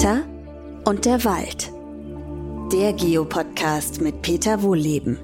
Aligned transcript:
Peter 0.00 0.24
und 0.86 1.04
der 1.04 1.24
Wald. 1.24 1.70
Der 2.72 2.94
Geopodcast 2.94 4.00
mit 4.00 4.22
Peter 4.22 4.62
Wohlleben. 4.62 5.18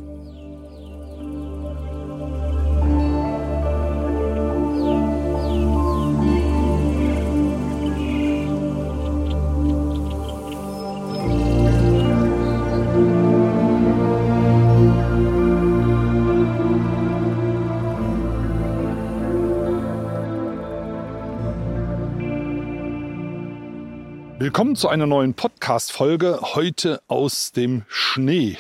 Willkommen 24.57 24.77
zu 24.77 24.89
einer 24.89 25.05
neuen 25.05 25.35
Podcast-Folge. 25.35 26.41
Heute 26.55 27.03
aus 27.09 27.53
dem 27.53 27.85
Schnee. 27.89 28.57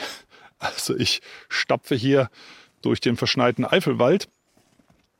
Also 0.58 0.94
ich 0.94 1.22
stapfe 1.48 1.94
hier 1.94 2.28
durch 2.82 3.00
den 3.00 3.16
verschneiten 3.16 3.64
Eifelwald 3.64 4.28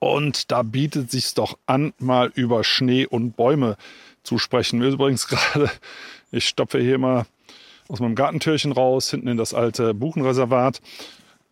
und 0.01 0.53
da 0.53 0.63
bietet 0.63 1.11
sich 1.11 1.33
doch 1.33 1.57
an, 1.65 1.95
mal 1.99 2.31
über 2.35 2.63
Schnee 2.63 3.07
und 3.07 3.39
Bäume 3.39 3.79
zu 4.23 4.37
sprechen. 4.37 4.83
Übrigens 4.83 5.29
gerade, 5.29 5.71
ich 6.31 6.47
stapfe 6.47 6.79
hier 6.79 6.99
mal 6.99 7.25
aus 7.89 8.01
meinem 8.01 8.15
Gartentürchen 8.15 8.73
raus, 8.73 9.11
hinten 9.11 9.29
in 9.29 9.39
das 9.39 9.55
alte 9.55 9.95
Buchenreservat 9.95 10.83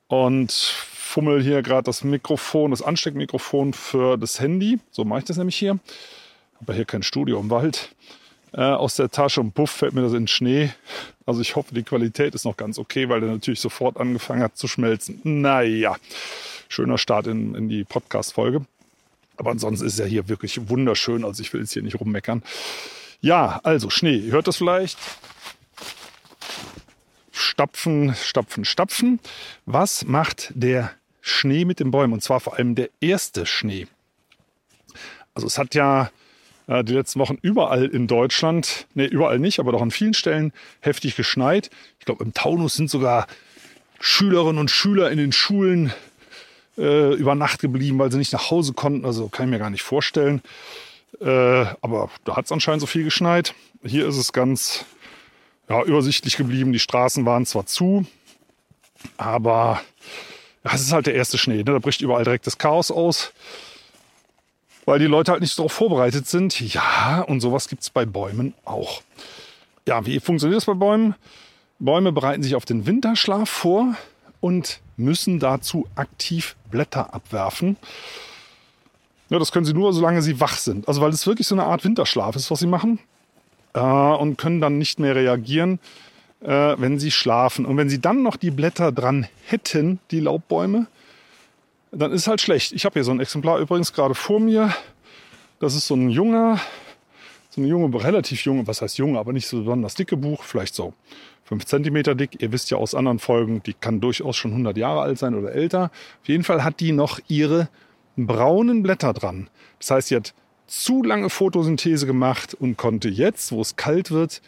und 0.06 0.52
fummel 0.52 1.42
hier 1.42 1.62
gerade 1.62 1.84
das 1.84 2.04
Mikrofon, 2.04 2.72
das 2.72 2.82
Ansteckmikrofon 2.82 3.72
für 3.72 4.18
das 4.18 4.38
Handy. 4.38 4.80
So 4.90 5.06
mache 5.06 5.20
ich 5.20 5.24
das 5.24 5.38
nämlich 5.38 5.56
hier. 5.56 5.78
Aber 6.60 6.74
hier 6.74 6.84
kein 6.84 7.02
Studio 7.02 7.40
im 7.40 7.48
Wald 7.48 7.88
äh, 8.56 8.60
aus 8.60 8.96
der 8.96 9.10
Tasche 9.10 9.40
und 9.40 9.52
puff 9.52 9.70
fällt 9.70 9.94
mir 9.94 10.02
das 10.02 10.12
in 10.12 10.22
den 10.22 10.28
Schnee. 10.28 10.72
Also 11.26 11.40
ich 11.40 11.56
hoffe, 11.56 11.74
die 11.74 11.82
Qualität 11.82 12.34
ist 12.34 12.44
noch 12.44 12.56
ganz 12.56 12.78
okay, 12.78 13.08
weil 13.08 13.20
der 13.20 13.30
natürlich 13.30 13.60
sofort 13.60 13.98
angefangen 13.98 14.42
hat 14.42 14.56
zu 14.56 14.68
schmelzen. 14.68 15.20
Naja, 15.24 15.96
schöner 16.68 16.98
Start 16.98 17.26
in, 17.26 17.54
in 17.54 17.68
die 17.68 17.84
Podcast-Folge. 17.84 18.64
Aber 19.36 19.50
ansonsten 19.50 19.86
ist 19.86 19.98
ja 19.98 20.04
hier 20.04 20.28
wirklich 20.28 20.68
wunderschön. 20.68 21.24
Also 21.24 21.42
ich 21.42 21.52
will 21.52 21.62
jetzt 21.62 21.72
hier 21.72 21.82
nicht 21.82 21.98
rummeckern. 21.98 22.42
Ja, 23.20 23.60
also 23.64 23.90
Schnee. 23.90 24.16
Ihr 24.16 24.32
hört 24.32 24.46
das 24.46 24.56
vielleicht? 24.56 24.98
Stapfen, 27.32 28.14
stapfen, 28.14 28.64
stapfen. 28.64 29.18
Was 29.66 30.04
macht 30.04 30.52
der 30.54 30.92
Schnee 31.20 31.64
mit 31.64 31.80
den 31.80 31.90
Bäumen? 31.90 32.12
Und 32.12 32.22
zwar 32.22 32.38
vor 32.38 32.54
allem 32.54 32.76
der 32.76 32.90
erste 33.00 33.46
Schnee. 33.46 33.88
Also 35.34 35.48
es 35.48 35.58
hat 35.58 35.74
ja 35.74 36.10
die 36.66 36.94
letzten 36.94 37.20
Wochen 37.20 37.38
überall 37.42 37.86
in 37.86 38.06
Deutschland, 38.06 38.86
nee, 38.94 39.04
überall 39.04 39.38
nicht, 39.38 39.60
aber 39.60 39.72
doch 39.72 39.82
an 39.82 39.90
vielen 39.90 40.14
Stellen 40.14 40.52
heftig 40.80 41.16
geschneit. 41.16 41.70
Ich 41.98 42.06
glaube, 42.06 42.24
im 42.24 42.32
Taunus 42.32 42.74
sind 42.74 42.88
sogar 42.88 43.26
Schülerinnen 44.00 44.58
und 44.58 44.70
Schüler 44.70 45.10
in 45.10 45.18
den 45.18 45.32
Schulen 45.32 45.92
äh, 46.76 47.14
über 47.14 47.34
Nacht 47.34 47.60
geblieben, 47.60 47.98
weil 47.98 48.10
sie 48.10 48.18
nicht 48.18 48.32
nach 48.32 48.50
Hause 48.50 48.72
konnten. 48.72 49.04
Also 49.04 49.28
kann 49.28 49.46
ich 49.46 49.50
mir 49.50 49.58
gar 49.58 49.70
nicht 49.70 49.82
vorstellen. 49.82 50.42
Äh, 51.20 51.66
aber 51.80 52.10
da 52.24 52.36
hat 52.36 52.46
es 52.46 52.52
anscheinend 52.52 52.80
so 52.80 52.86
viel 52.86 53.04
geschneit. 53.04 53.54
Hier 53.84 54.08
ist 54.08 54.16
es 54.16 54.32
ganz 54.32 54.84
ja, 55.68 55.82
übersichtlich 55.82 56.36
geblieben. 56.36 56.72
Die 56.72 56.78
Straßen 56.78 57.24
waren 57.24 57.46
zwar 57.46 57.66
zu, 57.66 58.06
aber 59.16 59.80
ja, 60.64 60.74
es 60.74 60.82
ist 60.82 60.92
halt 60.92 61.06
der 61.06 61.14
erste 61.14 61.38
Schnee. 61.38 61.58
Ne? 61.58 61.64
Da 61.64 61.78
bricht 61.78 62.00
überall 62.00 62.24
direkt 62.24 62.46
das 62.46 62.58
Chaos 62.58 62.90
aus 62.90 63.32
weil 64.84 64.98
die 64.98 65.06
Leute 65.06 65.32
halt 65.32 65.40
nicht 65.40 65.58
darauf 65.58 65.72
vorbereitet 65.72 66.26
sind. 66.26 66.60
Ja, 66.60 67.24
und 67.26 67.40
sowas 67.40 67.68
gibt 67.68 67.82
es 67.82 67.90
bei 67.90 68.04
Bäumen 68.04 68.54
auch. 68.64 69.02
Ja, 69.86 70.04
wie 70.06 70.20
funktioniert 70.20 70.56
das 70.56 70.66
bei 70.66 70.74
Bäumen? 70.74 71.14
Bäume 71.78 72.12
bereiten 72.12 72.42
sich 72.42 72.54
auf 72.54 72.64
den 72.64 72.86
Winterschlaf 72.86 73.48
vor 73.48 73.94
und 74.40 74.80
müssen 74.96 75.38
dazu 75.38 75.86
aktiv 75.96 76.56
Blätter 76.70 77.14
abwerfen. 77.14 77.76
Ja, 79.30 79.38
das 79.38 79.52
können 79.52 79.64
sie 79.64 79.74
nur, 79.74 79.92
solange 79.92 80.22
sie 80.22 80.40
wach 80.40 80.56
sind. 80.56 80.86
Also 80.86 81.00
weil 81.00 81.10
es 81.10 81.26
wirklich 81.26 81.46
so 81.46 81.54
eine 81.54 81.64
Art 81.64 81.84
Winterschlaf 81.84 82.36
ist, 82.36 82.50
was 82.50 82.60
sie 82.60 82.66
machen. 82.66 82.98
Äh, 83.74 83.80
und 83.80 84.36
können 84.36 84.60
dann 84.60 84.78
nicht 84.78 84.98
mehr 85.00 85.16
reagieren, 85.16 85.80
äh, 86.40 86.76
wenn 86.78 86.98
sie 86.98 87.10
schlafen. 87.10 87.66
Und 87.66 87.76
wenn 87.76 87.88
sie 87.88 88.00
dann 88.00 88.22
noch 88.22 88.36
die 88.36 88.50
Blätter 88.50 88.92
dran 88.92 89.26
hätten, 89.46 89.98
die 90.10 90.20
Laubbäume, 90.20 90.86
dann 91.96 92.12
ist 92.12 92.26
halt 92.26 92.40
schlecht. 92.40 92.72
Ich 92.72 92.84
habe 92.84 92.94
hier 92.94 93.04
so 93.04 93.10
ein 93.10 93.20
Exemplar 93.20 93.58
übrigens 93.58 93.92
gerade 93.92 94.14
vor 94.14 94.40
mir. 94.40 94.74
Das 95.60 95.74
ist 95.74 95.86
so 95.86 95.94
ein 95.94 96.10
junger, 96.10 96.60
so 97.50 97.60
eine 97.60 97.68
junge, 97.68 98.02
relativ 98.02 98.44
junge, 98.44 98.66
was 98.66 98.82
heißt 98.82 98.98
junge, 98.98 99.18
aber 99.18 99.32
nicht 99.32 99.46
so 99.46 99.60
besonders 99.60 99.94
dicke 99.94 100.16
Buch, 100.16 100.42
vielleicht 100.42 100.74
so 100.74 100.94
5 101.44 101.64
cm 101.64 102.16
dick. 102.16 102.42
Ihr 102.42 102.52
wisst 102.52 102.70
ja 102.70 102.78
aus 102.78 102.94
anderen 102.94 103.18
Folgen, 103.18 103.62
die 103.62 103.74
kann 103.74 104.00
durchaus 104.00 104.36
schon 104.36 104.52
100 104.52 104.76
Jahre 104.76 105.02
alt 105.02 105.18
sein 105.18 105.34
oder 105.34 105.52
älter. 105.52 105.90
Auf 106.22 106.28
jeden 106.28 106.44
Fall 106.44 106.64
hat 106.64 106.80
die 106.80 106.92
noch 106.92 107.20
ihre 107.28 107.68
braunen 108.16 108.82
Blätter 108.82 109.12
dran. 109.12 109.48
Das 109.78 109.90
heißt, 109.90 110.08
sie 110.08 110.16
hat 110.16 110.34
zu 110.66 111.02
lange 111.02 111.30
Photosynthese 111.30 112.06
gemacht 112.06 112.54
und 112.54 112.76
konnte 112.76 113.08
jetzt, 113.08 113.52
wo 113.52 113.60
es 113.60 113.76
kalt 113.76 114.10
wird, 114.10 114.40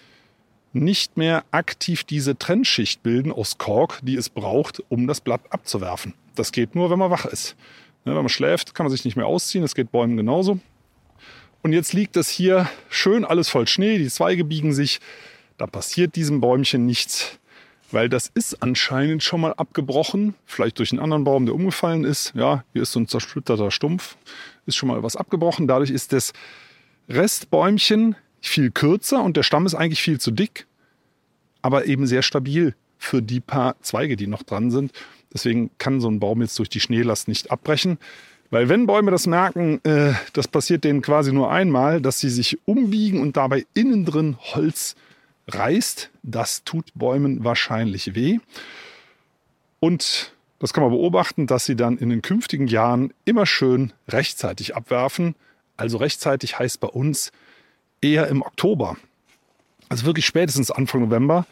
nicht 0.73 1.17
mehr 1.17 1.45
aktiv 1.51 2.05
diese 2.05 2.37
Trennschicht 2.37 3.03
bilden 3.03 3.33
aus 3.33 3.59
Kork, 3.59 4.01
die 4.03 4.17
es 4.17 4.29
braucht, 4.29 4.83
um 4.89 5.06
das 5.06 5.21
Blatt 5.21 5.41
abzuwerfen. 5.51 6.15
Das 6.39 6.53
geht 6.53 6.75
nur, 6.75 6.91
wenn 6.91 6.99
man 6.99 7.11
wach 7.11 7.25
ist. 7.25 7.57
wenn 8.05 8.15
man 8.15 8.29
schläft, 8.29 8.75
kann 8.75 8.85
man 8.85 8.93
sich 8.93 9.05
nicht 9.05 9.17
mehr 9.17 9.27
ausziehen. 9.27 9.63
Das 9.63 9.75
geht 9.75 9.91
Bäumen 9.91 10.17
genauso. 10.17 10.61
Und 11.63 11.73
jetzt 11.73 11.93
liegt 11.93 12.17
es 12.17 12.29
hier 12.29 12.69
schön 12.89 13.25
alles 13.25 13.49
voll 13.49 13.67
Schnee. 13.67 13.99
Die 13.99 14.09
Zweige 14.09 14.45
biegen 14.45 14.73
sich. 14.73 15.01
Da 15.59 15.67
passiert 15.67 16.15
diesem 16.15 16.41
Bäumchen 16.41 16.85
nichts, 16.85 17.39
weil 17.91 18.09
das 18.09 18.31
ist 18.33 18.63
anscheinend 18.63 19.23
schon 19.23 19.41
mal 19.41 19.55
abgebrochen. 19.55 20.35
Vielleicht 20.45 20.79
durch 20.79 20.93
einen 20.93 21.01
anderen 21.01 21.25
Baum, 21.25 21.47
der 21.47 21.55
umgefallen 21.55 22.05
ist. 22.05 22.35
Ja, 22.37 22.63
hier 22.73 22.83
ist 22.83 22.93
so 22.93 23.01
ein 23.01 23.09
zersplitterter 23.09 23.71
Stumpf. 23.71 24.17
Ist 24.67 24.77
schon 24.77 24.89
mal 24.89 25.03
was 25.03 25.17
abgebrochen. 25.17 25.67
Dadurch 25.67 25.91
ist 25.91 26.13
das 26.13 26.33
Restbäumchen 27.09 28.17
viel 28.41 28.71
kürzer 28.71 29.23
und 29.23 29.37
der 29.37 29.43
Stamm 29.43 29.67
ist 29.67 29.75
eigentlich 29.75 30.03
viel 30.03 30.21
zu 30.21 30.31
dick, 30.31 30.67
aber 31.63 31.87
eben 31.87 32.07
sehr 32.07 32.23
stabil 32.23 32.75
für 32.99 33.23
die 33.23 33.41
paar 33.41 33.81
Zweige, 33.81 34.17
die 34.17 34.27
noch 34.27 34.43
dran 34.43 34.71
sind. 34.71 34.93
Deswegen 35.32 35.70
kann 35.78 36.00
so 36.00 36.09
ein 36.09 36.20
Baum 36.20 36.41
jetzt 36.41 36.59
durch 36.59 36.69
die 36.69 36.81
Schneelast 36.81 37.28
nicht 37.28 37.50
abbrechen. 37.50 37.98
Weil 38.50 38.69
wenn 38.69 38.87
Bäume 38.87 39.10
das 39.10 39.26
merken, 39.26 39.81
äh, 39.84 40.14
das 40.32 40.48
passiert 40.48 40.84
denen 40.84 41.03
quasi 41.03 41.32
nur 41.32 41.50
einmal, 41.50 42.00
dass 42.00 42.20
sie 42.20 42.31
sich 42.31 42.59
umbiegen 42.66 43.20
und 43.20 43.37
dabei 43.37 43.66
innen 43.75 44.04
drin 44.04 44.37
Holz 44.54 44.94
reißt, 45.48 46.10
das 46.22 46.64
tut 46.64 46.87
Bäumen 46.94 47.44
wahrscheinlich 47.44 48.14
weh. 48.14 48.38
Und 49.81 50.32
das 50.59 50.72
kann 50.72 50.82
man 50.82 50.92
beobachten, 50.92 51.47
dass 51.47 51.66
sie 51.66 51.76
dann 51.76 51.98
in 51.98 52.08
den 52.08 52.22
künftigen 52.22 52.66
Jahren 52.66 53.12
immer 53.25 53.47
schön 53.47 53.93
rechtzeitig 54.08 54.75
abwerfen. 54.75 55.34
Also 55.76 55.98
rechtzeitig 55.98 56.58
heißt 56.58 56.81
bei 56.81 56.88
uns 56.88 57.31
eher 58.00 58.28
im 58.28 58.43
Oktober. 58.43 58.97
Also 59.88 60.06
wirklich 60.06 60.26
spätestens 60.26 60.70
Anfang 60.70 61.03
November. 61.03 61.47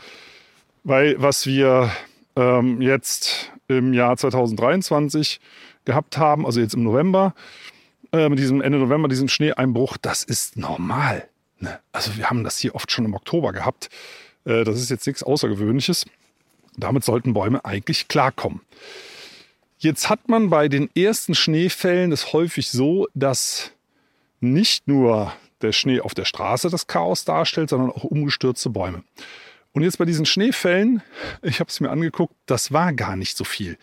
Weil 0.85 1.21
was 1.21 1.47
wir 1.47 1.91
ähm, 2.37 2.81
jetzt 2.81 3.53
im 3.69 3.93
Jahr 3.93 4.17
2023 4.17 5.41
gehabt 5.85 6.19
haben, 6.19 6.47
also 6.47 6.61
jetzt 6.61 6.75
im 6.75 6.83
November, 6.83 7.35
äh, 8.13 8.29
mit 8.29 8.39
diesem 8.39 8.61
Ende 8.61 8.79
November, 8.79 9.09
diesem 9.09 9.29
Schneeeinbruch, 9.29 9.97
das 9.97 10.23
ist 10.23 10.57
normal. 10.57 11.29
Ne? 11.61 11.79
Also 11.93 12.17
wir 12.17 12.31
haben 12.31 12.45
das 12.45 12.59
hier 12.59 12.75
oft 12.75 12.91
schon 12.91 13.05
im 13.05 13.15
Oktober 13.15 13.53
gehabt. 13.53 13.89
Äh, 14.45 14.65
das 14.65 14.81
ist 14.81 14.91
jetzt 14.91 15.07
nichts 15.07 15.23
Außergewöhnliches. 15.23 16.07
Damit 16.77 17.05
sollten 17.05 17.35
Bäume 17.35 17.65
eigentlich 17.65 18.09
klarkommen. 18.09 18.61
Jetzt 19.79 20.09
hat 20.09 20.29
man 20.29 20.51
bei 20.51 20.69
den 20.69 20.89
ersten 20.97 21.35
Schneefällen 21.35 22.11
es 22.13 22.33
häufig 22.33 22.71
so, 22.71 23.09
dass 23.15 23.73
nicht 24.41 24.89
nur 24.89 25.33
der 25.63 25.73
Schnee 25.73 26.01
auf 26.01 26.15
der 26.15 26.25
Straße 26.25 26.71
das 26.71 26.87
Chaos 26.87 27.25
darstellt, 27.25 27.71
sondern 27.71 27.91
auch 27.91 28.05
umgestürzte 28.05 28.71
Bäume. 28.71 29.03
Und 29.75 29.83
jetzt 29.83 29.99
bei 29.99 30.05
diesen 30.05 30.25
Schneefällen, 30.25 31.03
ich 31.43 31.59
habe 31.61 31.69
es 31.69 31.81
mir 31.81 31.91
angeguckt, 31.91 32.35
das 32.47 32.73
war 32.73 32.93
gar 32.93 33.17
nicht 33.17 33.37
so 33.37 33.45
viel. 33.45 33.77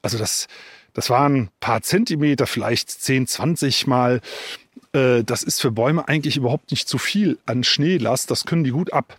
Also 0.00 0.16
das, 0.16 0.48
das 0.94 1.10
waren 1.10 1.34
ein 1.36 1.50
paar 1.60 1.82
Zentimeter, 1.82 2.46
vielleicht 2.46 2.90
10, 2.90 3.26
20 3.26 3.86
Mal. 3.86 4.22
Äh, 4.94 5.22
das 5.22 5.42
ist 5.42 5.60
für 5.60 5.70
Bäume 5.70 6.08
eigentlich 6.08 6.38
überhaupt 6.38 6.70
nicht 6.70 6.88
zu 6.88 6.96
viel 6.96 7.38
an 7.44 7.64
Schneelast. 7.64 8.30
Das 8.30 8.46
können 8.46 8.64
die 8.64 8.70
gut 8.70 8.94
ab. 8.94 9.18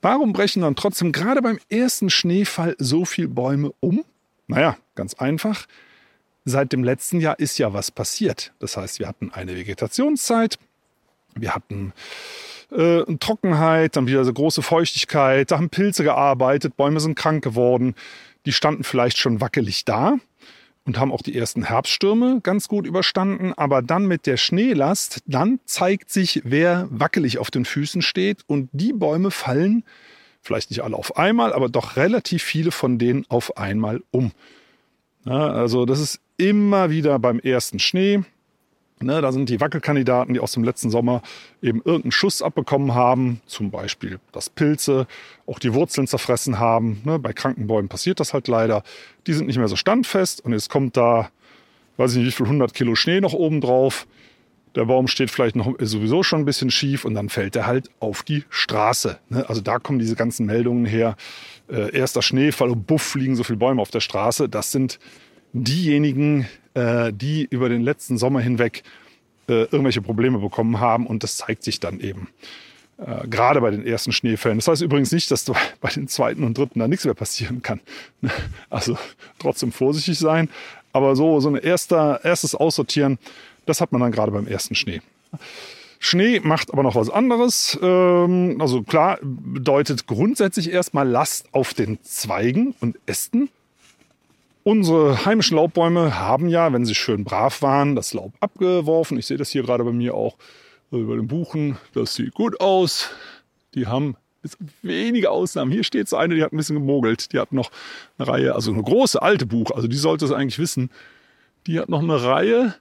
Warum 0.00 0.32
brechen 0.32 0.62
dann 0.62 0.76
trotzdem 0.76 1.10
gerade 1.10 1.42
beim 1.42 1.58
ersten 1.68 2.08
Schneefall 2.08 2.76
so 2.78 3.04
viele 3.04 3.28
Bäume 3.28 3.72
um? 3.80 4.04
Naja, 4.46 4.76
ganz 4.94 5.14
einfach. 5.14 5.66
Seit 6.44 6.72
dem 6.72 6.84
letzten 6.84 7.20
Jahr 7.20 7.38
ist 7.40 7.58
ja 7.58 7.72
was 7.72 7.90
passiert. 7.90 8.52
Das 8.60 8.76
heißt, 8.76 9.00
wir 9.00 9.08
hatten 9.08 9.32
eine 9.32 9.56
Vegetationszeit, 9.56 10.58
wir 11.34 11.54
hatten 11.54 11.92
äh, 12.72 13.16
Trockenheit, 13.18 13.96
dann 13.96 14.06
wieder 14.06 14.24
so 14.24 14.32
große 14.32 14.62
Feuchtigkeit, 14.62 15.50
da 15.50 15.58
haben 15.58 15.70
Pilze 15.70 16.04
gearbeitet, 16.04 16.76
Bäume 16.76 17.00
sind 17.00 17.14
krank 17.14 17.44
geworden, 17.44 17.94
die 18.46 18.52
standen 18.52 18.84
vielleicht 18.84 19.18
schon 19.18 19.40
wackelig 19.40 19.84
da. 19.84 20.16
und 20.84 20.98
haben 20.98 21.12
auch 21.12 21.22
die 21.22 21.36
ersten 21.36 21.62
Herbststürme 21.64 22.40
ganz 22.42 22.68
gut 22.68 22.86
überstanden. 22.86 23.52
Aber 23.56 23.82
dann 23.82 24.06
mit 24.06 24.26
der 24.26 24.36
Schneelast, 24.36 25.22
dann 25.26 25.60
zeigt 25.64 26.10
sich, 26.10 26.42
wer 26.44 26.88
wackelig 26.90 27.38
auf 27.38 27.50
den 27.50 27.64
Füßen 27.64 28.02
steht. 28.02 28.42
Und 28.46 28.68
die 28.72 28.92
Bäume 28.92 29.30
fallen, 29.30 29.84
vielleicht 30.40 30.70
nicht 30.70 30.82
alle 30.82 30.96
auf 30.96 31.16
einmal, 31.16 31.52
aber 31.52 31.68
doch 31.68 31.96
relativ 31.96 32.42
viele 32.42 32.72
von 32.72 32.98
denen 32.98 33.24
auf 33.28 33.56
einmal 33.56 34.02
um. 34.10 34.32
Ja, 35.24 35.52
also 35.52 35.86
das 35.86 36.00
ist 36.00 36.20
immer 36.36 36.90
wieder 36.90 37.18
beim 37.20 37.38
ersten 37.38 37.78
Schnee. 37.78 38.24
Ne, 39.02 39.20
da 39.20 39.32
sind 39.32 39.48
die 39.48 39.60
Wackelkandidaten, 39.60 40.34
die 40.34 40.40
aus 40.40 40.52
dem 40.52 40.64
letzten 40.64 40.90
Sommer 40.90 41.22
eben 41.60 41.78
irgendeinen 41.84 42.12
Schuss 42.12 42.42
abbekommen 42.42 42.94
haben, 42.94 43.40
zum 43.46 43.70
Beispiel, 43.70 44.18
dass 44.32 44.50
Pilze 44.50 45.06
auch 45.46 45.58
die 45.58 45.74
Wurzeln 45.74 46.06
zerfressen 46.06 46.58
haben. 46.58 47.00
Ne, 47.04 47.18
bei 47.18 47.32
kranken 47.32 47.66
Bäumen 47.66 47.88
passiert 47.88 48.20
das 48.20 48.32
halt 48.32 48.48
leider. 48.48 48.82
Die 49.26 49.32
sind 49.32 49.46
nicht 49.46 49.58
mehr 49.58 49.68
so 49.68 49.76
standfest 49.76 50.44
und 50.44 50.52
jetzt 50.52 50.70
kommt 50.70 50.96
da, 50.96 51.30
weiß 51.96 52.12
ich 52.12 52.18
nicht, 52.18 52.26
wie 52.26 52.36
viel 52.36 52.46
100 52.46 52.74
Kilo 52.74 52.94
Schnee 52.94 53.20
noch 53.20 53.32
oben 53.32 53.60
drauf. 53.60 54.06
Der 54.74 54.86
Baum 54.86 55.06
steht 55.06 55.30
vielleicht 55.30 55.54
noch 55.54 55.74
sowieso 55.80 56.22
schon 56.22 56.40
ein 56.40 56.44
bisschen 56.44 56.70
schief 56.70 57.04
und 57.04 57.14
dann 57.14 57.28
fällt 57.28 57.56
er 57.56 57.66
halt 57.66 57.90
auf 58.00 58.22
die 58.22 58.44
Straße. 58.48 59.18
Ne? 59.28 59.44
Also 59.48 59.60
da 59.60 59.78
kommen 59.78 59.98
diese 59.98 60.16
ganzen 60.16 60.46
Meldungen 60.46 60.86
her. 60.86 61.16
Äh, 61.68 61.94
erster 61.94 62.22
Schneefall 62.22 62.70
und 62.70 62.86
buff 62.86 63.14
liegen 63.14 63.36
so 63.36 63.44
viele 63.44 63.58
Bäume 63.58 63.82
auf 63.82 63.90
der 63.90 64.00
Straße. 64.00 64.48
Das 64.48 64.72
sind 64.72 64.98
diejenigen, 65.52 66.46
äh, 66.74 67.12
die 67.12 67.46
über 67.50 67.68
den 67.68 67.82
letzten 67.82 68.18
Sommer 68.18 68.40
hinweg 68.40 68.82
äh, 69.48 69.64
irgendwelche 69.64 70.02
Probleme 70.02 70.38
bekommen 70.38 70.80
haben. 70.80 71.06
Und 71.06 71.22
das 71.22 71.36
zeigt 71.36 71.62
sich 71.64 71.80
dann 71.80 72.00
eben 72.00 72.28
äh, 72.98 73.26
gerade 73.28 73.60
bei 73.60 73.70
den 73.70 73.86
ersten 73.86 74.12
Schneefällen. 74.12 74.58
Das 74.58 74.68
heißt 74.68 74.82
übrigens 74.82 75.12
nicht, 75.12 75.30
dass 75.30 75.44
bei 75.80 75.88
den 75.90 76.08
zweiten 76.08 76.44
und 76.44 76.56
dritten 76.56 76.78
da 76.78 76.88
nichts 76.88 77.04
mehr 77.04 77.14
passieren 77.14 77.62
kann. 77.62 77.80
Also 78.70 78.96
trotzdem 79.38 79.72
vorsichtig 79.72 80.18
sein. 80.18 80.48
Aber 80.92 81.16
so, 81.16 81.40
so 81.40 81.48
ein 81.48 81.56
erster, 81.56 82.20
erstes 82.24 82.54
Aussortieren, 82.54 83.18
das 83.66 83.80
hat 83.80 83.92
man 83.92 84.00
dann 84.00 84.12
gerade 84.12 84.32
beim 84.32 84.46
ersten 84.46 84.74
Schnee. 84.74 85.00
Schnee 85.98 86.40
macht 86.40 86.72
aber 86.72 86.82
noch 86.82 86.96
was 86.96 87.10
anderes. 87.10 87.78
Ähm, 87.80 88.56
also 88.60 88.82
klar, 88.82 89.18
bedeutet 89.22 90.06
grundsätzlich 90.06 90.72
erstmal 90.72 91.08
Last 91.08 91.46
auf 91.52 91.74
den 91.74 92.02
Zweigen 92.02 92.74
und 92.80 92.98
Ästen. 93.06 93.50
Unsere 94.64 95.24
heimischen 95.24 95.56
Laubbäume 95.56 96.18
haben 96.18 96.48
ja, 96.48 96.72
wenn 96.72 96.84
sie 96.84 96.94
schön 96.94 97.24
brav 97.24 97.62
waren, 97.62 97.96
das 97.96 98.14
Laub 98.14 98.32
abgeworfen. 98.38 99.18
Ich 99.18 99.26
sehe 99.26 99.36
das 99.36 99.50
hier 99.50 99.62
gerade 99.62 99.82
bei 99.82 99.92
mir 99.92 100.14
auch 100.14 100.36
über 100.92 101.16
den 101.16 101.26
Buchen. 101.26 101.78
Das 101.94 102.14
sieht 102.14 102.34
gut 102.34 102.60
aus. 102.60 103.10
Die 103.74 103.86
haben 103.86 104.16
wenige 104.82 105.30
Ausnahmen. 105.30 105.72
Hier 105.72 105.84
steht 105.84 106.08
so 106.08 106.16
eine, 106.16 106.34
die 106.34 106.42
hat 106.42 106.52
ein 106.52 106.56
bisschen 106.56 106.76
gemogelt. 106.76 107.32
Die 107.32 107.38
hat 107.38 107.52
noch 107.52 107.70
eine 108.18 108.28
Reihe, 108.28 108.54
also 108.54 108.72
eine 108.72 108.82
große 108.82 109.20
alte 109.20 109.46
Buch, 109.46 109.70
also 109.70 109.88
die 109.88 109.96
sollte 109.96 110.24
es 110.24 110.32
eigentlich 110.32 110.58
wissen. 110.58 110.90
Die 111.66 111.78
hat 111.78 111.88
noch 111.88 112.02
eine 112.02 112.22
Reihe 112.22 112.74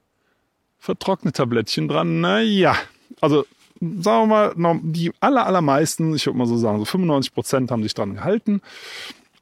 vertrockneter 0.80 1.46
Blättchen 1.46 1.88
dran. 1.88 2.22
Naja, 2.22 2.76
also 3.22 3.46
sagen 3.80 4.30
wir 4.30 4.54
mal, 4.56 4.80
die 4.84 5.12
aller, 5.20 5.46
allermeisten, 5.46 6.16
ich 6.16 6.26
würde 6.26 6.38
mal 6.38 6.48
so 6.48 6.58
sagen, 6.58 6.80
so 6.80 6.86
95 6.86 7.34
Prozent 7.34 7.72
haben 7.72 7.84
sich 7.84 7.94
dran 7.94 8.16
gehalten 8.16 8.62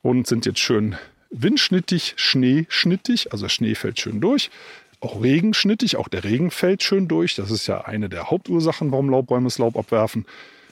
und 0.02 0.28
sind 0.28 0.46
jetzt 0.46 0.60
schön 0.60 0.98
windschnittig, 1.30 2.14
schneeschnittig, 2.18 3.32
also 3.32 3.48
Schnee 3.50 3.76
fällt 3.76 4.00
schön 4.00 4.22
durch. 4.22 4.50
Auch 5.02 5.22
regenschnittig, 5.22 5.96
auch 5.96 6.08
der 6.10 6.24
Regen 6.24 6.52
fällt 6.52 6.84
schön 6.84 7.08
durch. 7.08 7.36
Das 7.36 7.52
ist 7.52 7.68
ja 7.68 7.82
eine 7.86 8.10
der 8.10 8.30
Hauptursachen, 8.30 8.92
warum 8.92 9.10
Laubbäume 9.10 9.46
das 9.46 9.58
Laub 9.58 9.78
abwerfen, 9.78 10.26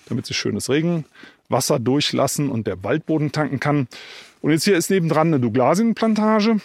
damit 0.07 0.25
sie 0.25 0.33
schönes 0.33 0.69
Regenwasser 0.69 1.80
durchlassen 1.80 2.50
und 2.50 2.68
der 2.68 2.83
Waldboden 2.83 3.31
tanken 3.31 3.59
kann. 3.59 3.88
Und 4.42 4.51
jetzt 4.51 4.65
hier 4.65 4.75
ist 4.75 4.89
nebendran 4.89 5.27
eine 5.27 5.39
Douglasienplantage, 5.39 6.60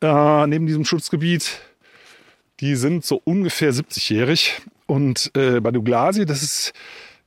äh, 0.00 0.46
neben 0.46 0.66
diesem 0.66 0.84
Schutzgebiet. 0.84 1.60
Die 2.60 2.76
sind 2.76 3.04
so 3.04 3.20
ungefähr 3.24 3.72
70-jährig. 3.72 4.60
Und 4.86 5.30
äh, 5.34 5.60
bei 5.60 5.70
Douglasie, 5.70 6.26
das 6.26 6.42
ist 6.42 6.72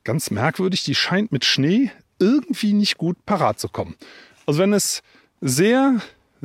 ganz 0.04 0.30
merkwürdig, 0.30 0.84
die 0.84 0.94
scheint 0.94 1.32
mit 1.32 1.44
Schnee 1.44 1.90
irgendwie 2.18 2.72
nicht 2.72 2.96
gut 2.96 3.24
parat 3.26 3.58
zu 3.58 3.68
kommen. 3.68 3.96
Also 4.46 4.60
wenn 4.60 4.72
es 4.72 5.02
sehr 5.40 6.00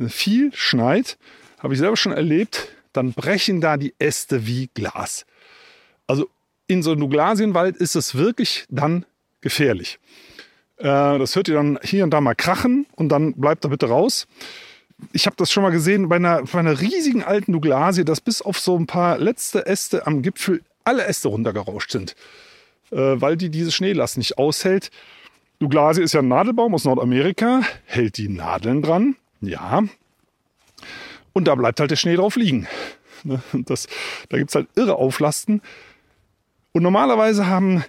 viel 0.08 0.52
schneit, 0.54 1.18
habe 1.58 1.74
ich 1.74 1.80
selber 1.80 1.96
schon 1.96 2.12
erlebt, 2.12 2.68
dann 2.92 3.12
brechen 3.12 3.60
da 3.60 3.76
die 3.76 3.94
Äste 3.98 4.46
wie 4.46 4.68
Glas. 4.74 5.26
Also 6.06 6.28
in 6.66 6.82
so 6.82 6.90
einem 6.92 7.00
Douglasienwald 7.00 7.76
ist 7.76 7.94
es 7.94 8.14
wirklich 8.14 8.66
dann 8.68 9.04
gefährlich. 9.40 9.98
Äh, 10.78 10.84
das 10.84 11.36
hört 11.36 11.48
ihr 11.48 11.54
dann 11.54 11.78
hier 11.82 12.04
und 12.04 12.10
da 12.10 12.20
mal 12.20 12.34
krachen 12.34 12.86
und 12.96 13.08
dann 13.08 13.34
bleibt 13.34 13.64
da 13.64 13.68
bitte 13.68 13.86
raus. 13.86 14.26
Ich 15.12 15.26
habe 15.26 15.36
das 15.36 15.50
schon 15.50 15.62
mal 15.62 15.70
gesehen 15.70 16.08
bei 16.08 16.16
einer, 16.16 16.42
bei 16.42 16.58
einer 16.58 16.80
riesigen 16.80 17.24
alten 17.24 17.52
Douglasie, 17.52 18.04
dass 18.04 18.20
bis 18.20 18.42
auf 18.42 18.58
so 18.58 18.76
ein 18.76 18.86
paar 18.86 19.18
letzte 19.18 19.66
Äste 19.66 20.06
am 20.06 20.22
Gipfel 20.22 20.62
alle 20.84 21.04
Äste 21.04 21.28
runtergerauscht 21.28 21.90
sind, 21.90 22.14
äh, 22.90 22.96
weil 22.96 23.36
die 23.36 23.50
diese 23.50 23.72
Schneelast 23.72 24.16
nicht 24.16 24.38
aushält. 24.38 24.90
Douglasie 25.62 26.02
ist 26.02 26.12
ja 26.12 26.22
ein 26.22 26.26
Nadelbaum 26.26 26.74
aus 26.74 26.84
Nordamerika, 26.84 27.62
hält 27.84 28.18
die 28.18 28.28
Nadeln 28.28 28.82
dran, 28.82 29.14
ja. 29.40 29.84
Und 31.32 31.46
da 31.46 31.54
bleibt 31.54 31.78
halt 31.78 31.92
der 31.92 31.96
Schnee 31.96 32.16
drauf 32.16 32.34
liegen. 32.34 32.66
Ne, 33.24 33.40
das, 33.52 33.86
da 34.28 34.38
gibt 34.38 34.50
es 34.50 34.56
halt 34.56 34.66
irre 34.74 34.96
Auflasten. 34.96 35.62
Und 36.72 36.82
normalerweise 36.82 37.46
haben 37.46 37.84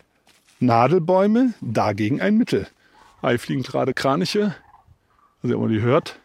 Nadelbäume 0.60 1.56
dagegen 1.62 2.22
ein 2.22 2.38
Mittel. 2.38 2.68
Hier 3.22 3.40
fliegen 3.40 3.64
gerade 3.64 3.96
Kraniche. 3.96 4.56
Also, 5.42 5.56
wenn 5.56 5.62
man 5.62 5.72
die 5.72 5.82
hört. 5.82 6.20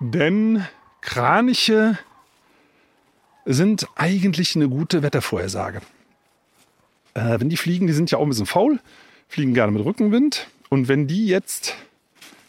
Denn 0.00 0.66
Kraniche 1.02 1.98
sind 3.44 3.86
eigentlich 3.96 4.56
eine 4.56 4.70
gute 4.70 5.02
Wettervorhersage. 5.02 5.82
Äh, 7.14 7.40
wenn 7.40 7.48
die 7.48 7.56
fliegen, 7.56 7.86
die 7.86 7.92
sind 7.92 8.10
ja 8.10 8.18
auch 8.18 8.22
ein 8.22 8.28
bisschen 8.28 8.46
faul, 8.46 8.80
fliegen 9.28 9.54
gerne 9.54 9.72
mit 9.72 9.84
Rückenwind. 9.84 10.48
Und 10.68 10.88
wenn 10.88 11.06
die 11.06 11.26
jetzt 11.26 11.74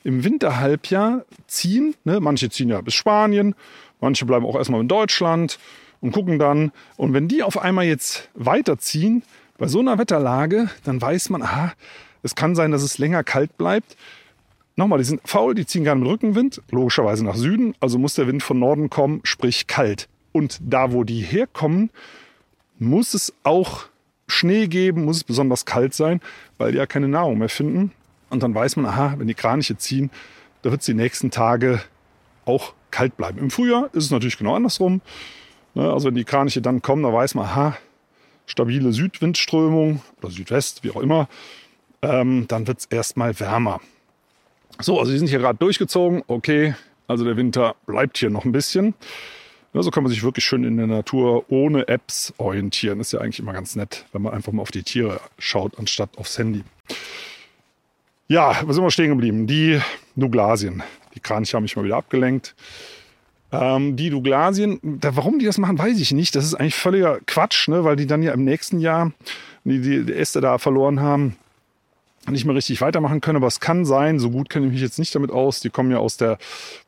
im 0.04 0.24
Winterhalbjahr 0.24 1.26
ziehen, 1.48 1.96
ne, 2.04 2.20
manche 2.20 2.50
ziehen 2.50 2.70
ja 2.70 2.82
bis 2.82 2.94
Spanien, 2.94 3.56
manche 4.02 4.26
bleiben 4.26 4.46
auch 4.46 4.56
erstmal 4.56 4.82
in 4.82 4.88
Deutschland 4.88 5.60
und 6.02 6.12
gucken 6.12 6.40
dann. 6.40 6.72
Und 6.98 7.14
wenn 7.14 7.28
die 7.28 7.44
auf 7.44 7.58
einmal 7.58 7.86
jetzt 7.86 8.30
weiterziehen, 8.34 9.24
bei 9.58 9.68
so 9.68 9.80
einer 9.80 9.98
Wetterlage, 9.98 10.70
dann 10.84 11.02
weiß 11.02 11.30
man, 11.30 11.42
aha, 11.42 11.74
es 12.22 12.36
kann 12.36 12.56
sein, 12.56 12.72
dass 12.72 12.84
es 12.84 12.98
länger 12.98 13.24
kalt 13.24 13.58
bleibt. 13.58 13.96
Nochmal, 14.76 14.98
die 14.98 15.06
sind 15.06 15.22
faul, 15.26 15.54
die 15.54 15.66
ziehen 15.66 15.84
gerne 15.84 16.02
mit 16.02 16.10
Rückenwind, 16.10 16.62
logischerweise 16.72 17.24
nach 17.24 17.36
Süden, 17.36 17.76
also 17.80 18.00
muss 18.00 18.16
der 18.16 18.28
Wind 18.28 18.42
von 18.42 18.58
Norden 18.58 18.90
kommen, 18.90 19.22
sprich 19.24 19.68
kalt. 19.68 20.10
Und 20.32 20.60
da, 20.62 20.92
wo 20.92 21.04
die 21.04 21.22
herkommen, 21.22 21.92
muss 22.80 23.14
es 23.14 23.34
auch 23.44 23.86
Schnee 24.34 24.68
geben, 24.68 25.06
muss 25.06 25.18
es 25.18 25.24
besonders 25.24 25.66
kalt 25.66 25.94
sein, 25.94 26.22
weil 26.58 26.72
die 26.72 26.78
ja 26.78 26.86
keine 26.86 27.08
Nahrung 27.08 27.38
mehr 27.38 27.50
finden. 27.50 27.92
Und 28.30 28.44
dann 28.44 28.54
weiß 28.54 28.76
man, 28.76 28.86
aha, 28.86 29.16
wenn 29.18 29.28
die 29.28 29.34
Kraniche 29.34 29.78
ziehen, 29.78 30.10
da 30.62 30.72
wird 30.72 30.82
es 30.82 30.86
die 30.86 30.94
nächsten 30.94 31.32
Tage 31.32 31.82
auch 32.46 32.74
kalt 32.92 33.16
bleiben. 33.18 33.40
Im 33.40 33.52
Frühjahr 33.52 33.90
ist 33.94 34.06
es 34.06 34.12
natürlich 34.12 34.38
genau 34.38 34.56
andersrum. 34.56 35.02
Ne, 35.76 35.92
also 35.92 36.08
wenn 36.08 36.16
die 36.16 36.24
Kraniche 36.24 36.62
dann 36.62 36.82
kommen, 36.82 37.04
da 37.04 37.12
weiß 37.12 37.36
man, 37.36 37.46
aha, 37.46 37.78
stabile 38.46 38.92
Südwindströmung 38.92 40.02
oder 40.22 40.32
Südwest, 40.32 40.84
wie 40.84 40.92
auch 40.92 41.02
immer, 41.02 41.28
ähm, 42.02 42.46
dann 42.48 42.68
wird 42.68 42.80
es 42.80 42.86
erstmal 42.86 43.40
wärmer. 43.40 43.82
So, 44.80 45.00
also 45.00 45.12
die 45.12 45.18
sind 45.18 45.28
hier 45.28 45.40
gerade 45.40 45.58
durchgezogen. 45.58 46.24
Okay, 46.28 46.76
also 47.08 47.24
der 47.24 47.38
Winter 47.38 47.76
bleibt 47.86 48.18
hier 48.18 48.30
noch 48.30 48.46
ein 48.46 48.52
bisschen. 48.52 48.94
So 49.82 49.90
kann 49.90 50.04
man 50.04 50.12
sich 50.12 50.24
wirklich 50.24 50.46
schön 50.46 50.64
in 50.64 50.78
der 50.78 50.86
Natur 50.86 51.46
ohne 51.50 51.88
Apps 51.88 52.32
orientieren. 52.38 53.00
Ist 53.00 53.12
ja 53.12 53.20
eigentlich 53.20 53.40
immer 53.40 53.54
ganz 53.54 53.76
nett, 53.76 54.06
wenn 54.14 54.22
man 54.22 54.34
einfach 54.34 54.52
mal 54.52 54.62
auf 54.62 54.72
die 54.72 54.84
Tiere 54.84 55.20
schaut, 55.40 55.80
anstatt 55.80 56.18
aufs 56.18 56.38
Handy. 56.38 56.64
Ja, 58.28 58.62
wo 58.66 58.72
sind 58.72 58.84
wir 58.84 58.92
stehen 58.92 59.10
geblieben? 59.10 59.48
Die 59.48 59.82
Douglasien. 60.16 60.84
Die 61.16 61.20
Kraniche 61.20 61.58
haben 61.58 61.64
mich 61.64 61.76
mal 61.76 61.86
wieder 61.86 61.98
abgelenkt. 61.98 62.56
Ähm, 63.52 63.96
die 63.96 64.12
Douglasien, 64.12 64.80
da, 64.84 65.16
warum 65.16 65.40
die 65.40 65.46
das 65.46 65.58
machen, 65.58 65.78
weiß 65.78 66.00
ich 66.00 66.12
nicht. 66.12 66.36
Das 66.36 66.46
ist 66.46 66.54
eigentlich 66.54 66.76
völliger 66.76 67.20
Quatsch, 67.26 67.68
ne? 67.68 67.84
weil 67.84 67.96
die 67.96 68.08
dann 68.08 68.22
ja 68.22 68.32
im 68.32 68.44
nächsten 68.44 68.80
Jahr 68.80 69.12
die, 69.64 69.82
die, 69.82 70.06
die 70.06 70.14
Äste 70.14 70.40
da 70.40 70.60
verloren 70.60 71.00
haben, 71.00 71.36
nicht 72.30 72.46
mehr 72.46 72.56
richtig 72.56 72.80
weitermachen 72.82 73.22
können. 73.22 73.38
Aber 73.38 73.48
es 73.48 73.60
kann 73.60 73.86
sein, 73.86 74.20
so 74.20 74.30
gut 74.30 74.50
kenne 74.50 74.68
ich 74.68 74.74
mich 74.74 74.82
jetzt 74.82 75.00
nicht 75.00 75.14
damit 75.16 75.32
aus. 75.32 75.60
Die 75.62 75.72
kommen 75.72 75.92
ja 75.92 75.98
aus 75.98 76.18
der, 76.18 76.38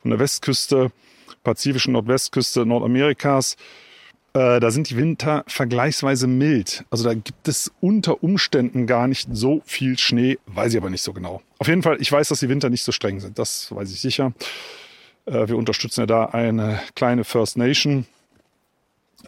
von 0.02 0.12
der 0.12 0.20
Westküste 0.20 0.92
pazifischen 1.42 1.92
Nordwestküste 1.92 2.66
Nordamerikas. 2.66 3.56
Äh, 4.36 4.60
da 4.60 4.70
sind 4.70 4.90
die 4.90 4.96
Winter 4.96 5.44
vergleichsweise 5.46 6.26
mild. 6.26 6.84
Also 6.90 7.04
da 7.04 7.14
gibt 7.14 7.48
es 7.48 7.72
unter 7.80 8.22
Umständen 8.22 8.86
gar 8.86 9.08
nicht 9.08 9.28
so 9.32 9.62
viel 9.64 9.98
Schnee, 9.98 10.38
weiß 10.46 10.74
ich 10.74 10.78
aber 10.78 10.90
nicht 10.90 11.02
so 11.02 11.14
genau. 11.14 11.40
Auf 11.58 11.68
jeden 11.68 11.82
Fall, 11.82 12.00
ich 12.00 12.12
weiß, 12.12 12.28
dass 12.28 12.40
die 12.40 12.50
Winter 12.50 12.68
nicht 12.68 12.84
so 12.84 12.92
streng 12.92 13.18
sind. 13.20 13.38
Das 13.38 13.74
weiß 13.74 13.90
ich 13.90 14.00
sicher. 14.00 14.34
Äh, 15.24 15.48
wir 15.48 15.56
unterstützen 15.56 16.00
ja 16.00 16.06
da 16.06 16.26
eine 16.26 16.80
kleine 16.94 17.24
First 17.24 17.56
Nation, 17.56 18.06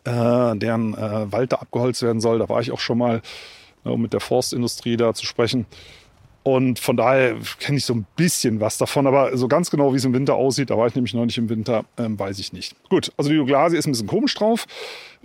äh, 0.05 0.57
deren 0.57 0.93
Wald 0.95 1.53
da 1.53 1.57
abgeholzt 1.57 2.03
werden 2.03 2.21
soll. 2.21 2.39
Da 2.39 2.49
war 2.51 2.61
ich 2.61 2.71
auch 2.71 2.81
schon 2.81 2.99
mal, 2.99 3.23
um 3.85 4.03
mit 4.03 4.13
der 4.13 4.21
Forstindustrie 4.21 4.99
da 4.99 5.15
zu 5.15 5.25
sprechen. 5.25 5.65
Und 6.49 6.79
von 6.79 6.97
daher 6.97 7.37
kenne 7.61 7.77
ich 7.77 7.85
so 7.85 7.93
ein 7.93 8.07
bisschen 8.17 8.59
was 8.59 8.79
davon, 8.79 9.07
aber 9.07 9.37
so 9.37 9.49
ganz 9.49 9.71
genau, 9.71 9.93
wie 9.93 9.99
es 9.99 10.05
im 10.07 10.15
Winter 10.15 10.35
aussieht, 10.35 10.71
da 10.71 10.79
war 10.79 10.87
ich 10.87 10.95
nämlich 10.95 11.13
noch 11.13 11.27
nicht 11.27 11.37
im 11.37 11.51
Winter, 11.51 11.85
ähm, 11.99 12.19
weiß 12.19 12.39
ich 12.39 12.55
nicht. 12.55 12.75
Gut, 12.89 13.13
also 13.19 13.29
die 13.29 13.37
Douglasie 13.37 13.77
ist 13.77 13.87
ein 13.87 13.93
bisschen 13.93 14.07
komisch 14.07 14.35
drauf. 14.35 14.65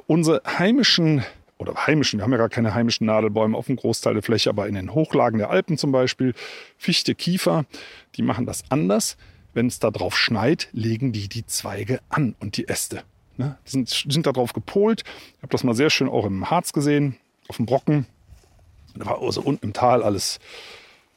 Unsere 0.06 0.42
heimischen 0.60 1.24
oder 1.60 1.76
heimischen, 1.88 2.20
wir 2.20 2.26
haben 2.26 2.34
ja 2.34 2.38
gar 2.38 2.50
keine 2.50 2.74
heimischen 2.74 3.08
Nadelbäume 3.08 3.58
auf 3.58 3.68
dem 3.68 3.78
Großteil 3.78 4.16
der 4.16 4.22
Fläche, 4.22 4.50
aber 4.50 4.68
in 4.68 4.76
den 4.76 4.94
Hochlagen 4.94 5.38
der 5.38 5.50
Alpen 5.50 5.78
zum 5.78 5.94
Beispiel, 5.94 6.34
Fichte, 6.78 7.16
Kiefer, 7.16 7.64
die 8.16 8.22
machen 8.22 8.46
das 8.46 8.66
anders. 8.68 9.16
Wenn 9.54 9.68
es 9.68 9.80
da 9.80 9.92
drauf 9.92 10.18
schneit, 10.18 10.68
legen 10.74 11.14
die 11.14 11.30
die 11.30 11.46
Zweige 11.46 12.02
an 12.10 12.36
und 12.42 12.58
die 12.58 12.68
Äste. 12.68 13.04
Ne? 13.38 13.58
Die 13.66 13.72
sind, 13.72 13.88
sind 14.10 14.28
da 14.28 14.34
drauf 14.34 14.52
gepolt. 14.52 15.06
Ich 15.38 15.42
habe 15.42 15.52
das 15.52 15.64
mal 15.64 15.74
sehr 15.74 15.90
schön 15.90 16.10
auch 16.10 16.26
im 16.26 16.50
Harz 16.50 16.74
gesehen, 16.74 17.16
auf 17.48 17.56
dem 17.56 17.66
Brocken. 17.66 18.08
Da 18.94 19.06
war 19.06 19.22
also 19.22 19.40
unten 19.40 19.68
im 19.68 19.74
Tal 19.74 20.04
alles 20.04 20.42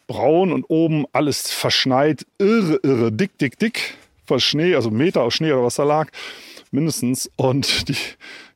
braun 0.07 0.53
und 0.53 0.65
oben 0.69 1.07
alles 1.13 1.51
verschneit. 1.51 2.27
Irre, 2.39 2.81
irre, 2.83 3.13
dick, 3.13 3.39
dick, 3.39 3.59
dick. 3.59 3.95
Vor 4.27 4.41
Schnee, 4.41 4.75
also 4.75 4.91
Meter 4.91 5.23
aus 5.23 5.35
Schnee 5.35 5.53
oder 5.53 5.63
was 5.63 5.77
da 5.77 5.85
lag, 5.85 6.11
mindestens. 6.71 7.31
Und 7.37 7.89
die 7.89 7.97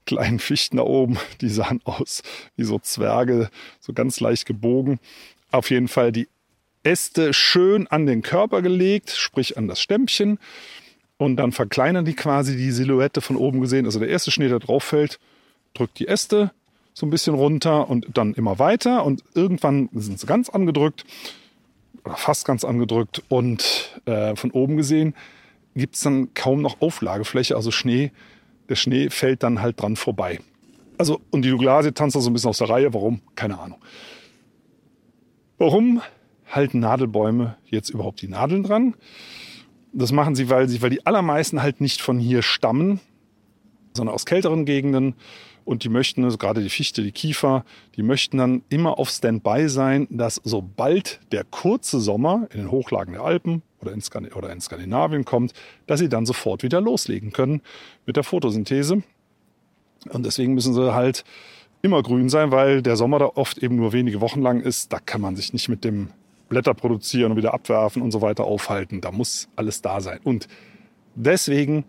kleinen 0.06 0.38
Fichten 0.38 0.78
da 0.78 0.82
oben, 0.82 1.18
die 1.40 1.48
sahen 1.48 1.80
aus 1.84 2.22
wie 2.56 2.64
so 2.64 2.78
Zwerge, 2.78 3.50
so 3.80 3.92
ganz 3.92 4.20
leicht 4.20 4.46
gebogen. 4.46 4.98
Auf 5.52 5.70
jeden 5.70 5.88
Fall 5.88 6.12
die 6.12 6.28
Äste 6.82 7.34
schön 7.34 7.86
an 7.86 8.06
den 8.06 8.22
Körper 8.22 8.62
gelegt, 8.62 9.10
sprich 9.10 9.56
an 9.58 9.68
das 9.68 9.80
Stämmchen. 9.80 10.38
Und 11.16 11.36
dann 11.36 11.52
verkleinern 11.52 12.06
die 12.06 12.14
quasi 12.14 12.56
die 12.56 12.70
Silhouette 12.70 13.20
von 13.20 13.36
oben 13.36 13.60
gesehen. 13.60 13.84
Also 13.84 13.98
der 13.98 14.08
erste 14.08 14.30
Schnee, 14.30 14.48
der 14.48 14.58
drauf 14.58 14.84
fällt, 14.84 15.18
drückt 15.74 15.98
die 15.98 16.08
Äste 16.08 16.50
so 16.94 17.06
ein 17.06 17.10
bisschen 17.10 17.34
runter 17.34 17.88
und 17.88 18.06
dann 18.14 18.34
immer 18.34 18.58
weiter. 18.58 19.04
Und 19.04 19.24
irgendwann 19.34 19.88
sind 19.92 20.18
sie 20.18 20.26
ganz 20.26 20.48
angedrückt 20.48 21.04
oder 22.04 22.16
fast 22.16 22.44
ganz 22.44 22.64
angedrückt. 22.64 23.22
Und 23.28 24.00
äh, 24.06 24.36
von 24.36 24.50
oben 24.50 24.76
gesehen 24.76 25.14
gibt 25.74 25.94
es 25.94 26.02
dann 26.02 26.34
kaum 26.34 26.62
noch 26.62 26.80
Auflagefläche, 26.80 27.56
also 27.56 27.70
Schnee. 27.70 28.12
Der 28.68 28.76
Schnee 28.76 29.10
fällt 29.10 29.42
dann 29.42 29.62
halt 29.62 29.80
dran 29.80 29.96
vorbei. 29.96 30.40
Also, 30.98 31.20
und 31.30 31.42
die 31.42 31.50
Douglasie 31.50 31.92
tanzt 31.92 32.14
da 32.14 32.20
so 32.20 32.30
ein 32.30 32.34
bisschen 32.34 32.50
aus 32.50 32.58
der 32.58 32.68
Reihe. 32.68 32.92
Warum? 32.92 33.20
Keine 33.34 33.58
Ahnung. 33.58 33.78
Warum 35.58 36.02
halten 36.46 36.80
Nadelbäume 36.80 37.56
jetzt 37.66 37.90
überhaupt 37.90 38.20
die 38.22 38.28
Nadeln 38.28 38.62
dran? 38.62 38.94
Das 39.92 40.12
machen 40.12 40.34
sie, 40.34 40.48
weil, 40.50 40.68
sie, 40.68 40.82
weil 40.82 40.90
die 40.90 41.06
allermeisten 41.06 41.62
halt 41.62 41.80
nicht 41.80 42.00
von 42.00 42.18
hier 42.18 42.42
stammen, 42.42 43.00
sondern 44.00 44.14
aus 44.14 44.24
kälteren 44.24 44.64
Gegenden. 44.64 45.14
Und 45.66 45.84
die 45.84 45.90
möchten, 45.90 46.24
also 46.24 46.38
gerade 46.38 46.62
die 46.62 46.70
Fichte, 46.70 47.02
die 47.02 47.12
Kiefer, 47.12 47.64
die 47.96 48.02
möchten 48.02 48.38
dann 48.38 48.62
immer 48.70 48.98
auf 48.98 49.10
Standby 49.10 49.68
sein, 49.68 50.08
dass 50.10 50.40
sobald 50.42 51.20
der 51.32 51.44
kurze 51.44 52.00
Sommer 52.00 52.48
in 52.50 52.60
den 52.60 52.70
Hochlagen 52.70 53.12
der 53.12 53.22
Alpen 53.22 53.62
oder 53.80 53.92
in, 53.92 54.02
oder 54.32 54.50
in 54.50 54.60
Skandinavien 54.60 55.26
kommt, 55.26 55.52
dass 55.86 56.00
sie 56.00 56.08
dann 56.08 56.24
sofort 56.24 56.62
wieder 56.62 56.80
loslegen 56.80 57.30
können 57.32 57.60
mit 58.06 58.16
der 58.16 58.24
Photosynthese. 58.24 59.02
Und 60.08 60.24
deswegen 60.24 60.54
müssen 60.54 60.72
sie 60.72 60.94
halt 60.94 61.24
immer 61.82 62.02
grün 62.02 62.30
sein, 62.30 62.50
weil 62.52 62.80
der 62.80 62.96
Sommer 62.96 63.18
da 63.18 63.26
oft 63.26 63.58
eben 63.58 63.76
nur 63.76 63.92
wenige 63.92 64.22
Wochen 64.22 64.40
lang 64.40 64.62
ist. 64.62 64.94
Da 64.94 64.98
kann 64.98 65.20
man 65.20 65.36
sich 65.36 65.52
nicht 65.52 65.68
mit 65.68 65.84
dem 65.84 66.08
Blätter 66.48 66.72
produzieren 66.72 67.32
und 67.32 67.36
wieder 67.36 67.52
abwerfen 67.52 68.00
und 68.00 68.12
so 68.12 68.22
weiter 68.22 68.44
aufhalten. 68.44 69.02
Da 69.02 69.12
muss 69.12 69.48
alles 69.56 69.82
da 69.82 70.00
sein. 70.00 70.20
Und 70.24 70.48
deswegen 71.14 71.84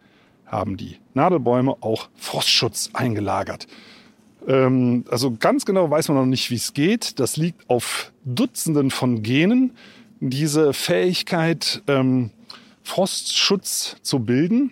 haben 0.52 0.78
die 0.78 0.98
Nadelbäume 1.14 1.78
auch 1.82 2.10
Frostschutz 2.16 2.90
eingelagert. 2.94 3.68
Ähm, 4.48 5.06
also 5.10 5.36
ganz 5.40 5.66
genau 5.66 5.90
weiß 5.90 6.10
man 6.10 6.18
noch 6.18 6.26
nicht, 6.26 6.52
wie 6.52 6.56
es 6.56 6.74
geht. 6.74 7.20
Das 7.20 7.38
liegt 7.38 7.70
auf 7.70 8.12
Dutzenden 8.26 8.92
von 8.92 9.24
Genen, 9.24 9.72
diese 10.20 10.74
Fähigkeit, 10.74 11.82
ähm, 11.88 12.32
Frostschutz 12.84 13.96
zu 14.02 14.20
bilden. 14.20 14.72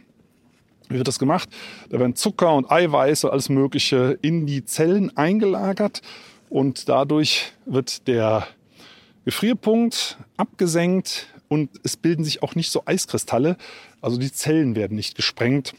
Wie 0.89 0.97
wird 0.97 1.07
das 1.07 1.19
gemacht? 1.19 1.49
Da 1.89 1.99
werden 1.99 2.15
Zucker 2.15 2.53
und 2.55 2.71
Eiweiße, 2.71 3.31
alles 3.31 3.49
Mögliche 3.49 4.17
in 4.21 4.45
die 4.45 4.65
Zellen 4.65 5.15
eingelagert 5.15 6.01
und 6.49 6.89
dadurch 6.89 7.53
wird 7.65 8.07
der 8.07 8.47
Gefrierpunkt 9.25 10.17
abgesenkt 10.37 11.27
und 11.49 11.69
es 11.83 11.97
bilden 11.97 12.23
sich 12.23 12.41
auch 12.41 12.55
nicht 12.55 12.71
so 12.71 12.83
Eiskristalle, 12.85 13.57
also 14.01 14.17
die 14.17 14.31
Zellen 14.31 14.75
werden 14.75 14.95
nicht 14.95 15.15
gesprengt. 15.15 15.73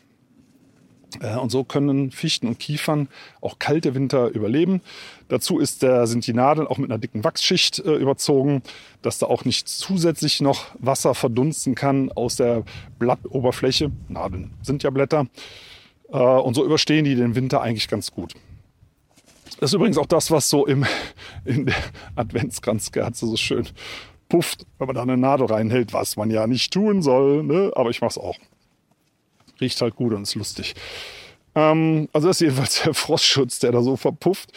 Äh, 1.21 1.37
und 1.37 1.51
so 1.51 1.65
können 1.65 2.11
Fichten 2.11 2.47
und 2.47 2.59
Kiefern 2.59 3.09
auch 3.41 3.59
kalte 3.59 3.95
Winter 3.95 4.29
überleben. 4.29 4.81
Dazu 5.29 5.59
ist 5.59 5.83
der, 5.83 6.07
sind 6.07 6.27
die 6.27 6.33
Nadeln 6.33 6.67
auch 6.67 6.79
mit 6.79 6.91
einer 6.91 6.99
dicken 6.99 7.25
Wachsschicht 7.25 7.79
äh, 7.81 7.95
überzogen, 7.95 8.63
dass 9.03 9.19
da 9.19 9.27
auch 9.27 9.45
nicht 9.45 9.69
zusätzlich 9.69 10.41
noch 10.41 10.67
Wasser 10.79 11.15
verdunsten 11.15 11.75
kann 11.75 12.13
aus 12.13 12.37
der 12.37 12.65
Blattoberfläche. 12.99 13.91
Nadeln 14.09 14.53
sind 14.63 14.83
ja 14.83 14.91
Blätter. 14.91 15.27
Äh, 16.13 16.19
und 16.19 16.55
so 16.55 16.65
überstehen 16.65 17.05
die 17.05 17.15
den 17.15 17.35
Winter 17.35 17.61
eigentlich 17.61 17.89
ganz 17.89 18.13
gut. 18.13 18.35
Das 19.59 19.71
ist 19.71 19.75
übrigens 19.75 19.99
auch 19.99 20.07
das, 20.07 20.31
was 20.31 20.49
so 20.49 20.67
im, 20.67 20.87
in 21.45 21.67
der 21.67 21.77
Adventskranzkerze 22.17 23.27
so 23.27 23.37
schön 23.37 23.67
pufft, 24.31 24.65
wenn 24.79 24.87
man 24.87 24.97
da 24.97 25.03
eine 25.03 25.19
Nadel 25.19 25.47
reinhält, 25.47 25.93
was 25.93 26.17
man 26.17 26.31
ja 26.31 26.47
nicht 26.47 26.73
tun 26.73 27.03
soll. 27.03 27.43
Ne? 27.43 27.71
Aber 27.75 27.91
ich 27.91 28.01
mache 28.01 28.13
es 28.13 28.19
auch. 28.19 28.39
Riecht 29.61 29.79
halt 29.83 29.97
gut 29.97 30.15
und 30.15 30.23
ist 30.23 30.35
lustig. 30.35 30.75
Ähm, 31.55 32.09
also 32.15 32.29
das 32.29 32.39
ist 32.39 32.41
jedenfalls 32.41 32.83
der 32.83 32.95
Frostschutz, 32.95 33.59
der 33.59 33.73
da 33.73 33.83
so 33.83 33.97
verpufft. 33.97 34.53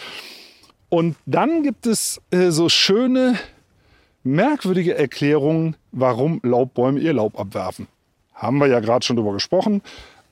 Und 0.88 1.18
dann 1.26 1.64
gibt 1.64 1.86
es 1.88 2.22
äh, 2.32 2.52
so 2.52 2.70
schöne, 2.70 3.38
merkwürdige 4.24 4.96
Erklärungen, 4.96 5.76
warum 5.92 6.40
Laubbäume 6.44 7.00
ihr 7.00 7.14
Laub 7.14 7.38
abwerfen. 7.38 7.88
Haben 8.34 8.60
wir 8.60 8.68
ja 8.68 8.80
gerade 8.80 9.06
schon 9.06 9.18
drüber 9.18 9.34
gesprochen. 9.34 9.82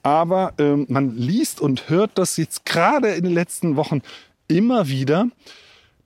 Aber 0.03 0.53
ähm, 0.57 0.85
man 0.89 1.15
liest 1.15 1.61
und 1.61 1.89
hört 1.89 2.11
das 2.15 2.37
jetzt 2.37 2.65
gerade 2.65 3.09
in 3.09 3.23
den 3.23 3.33
letzten 3.33 3.75
Wochen 3.75 4.01
immer 4.47 4.87
wieder. 4.87 5.27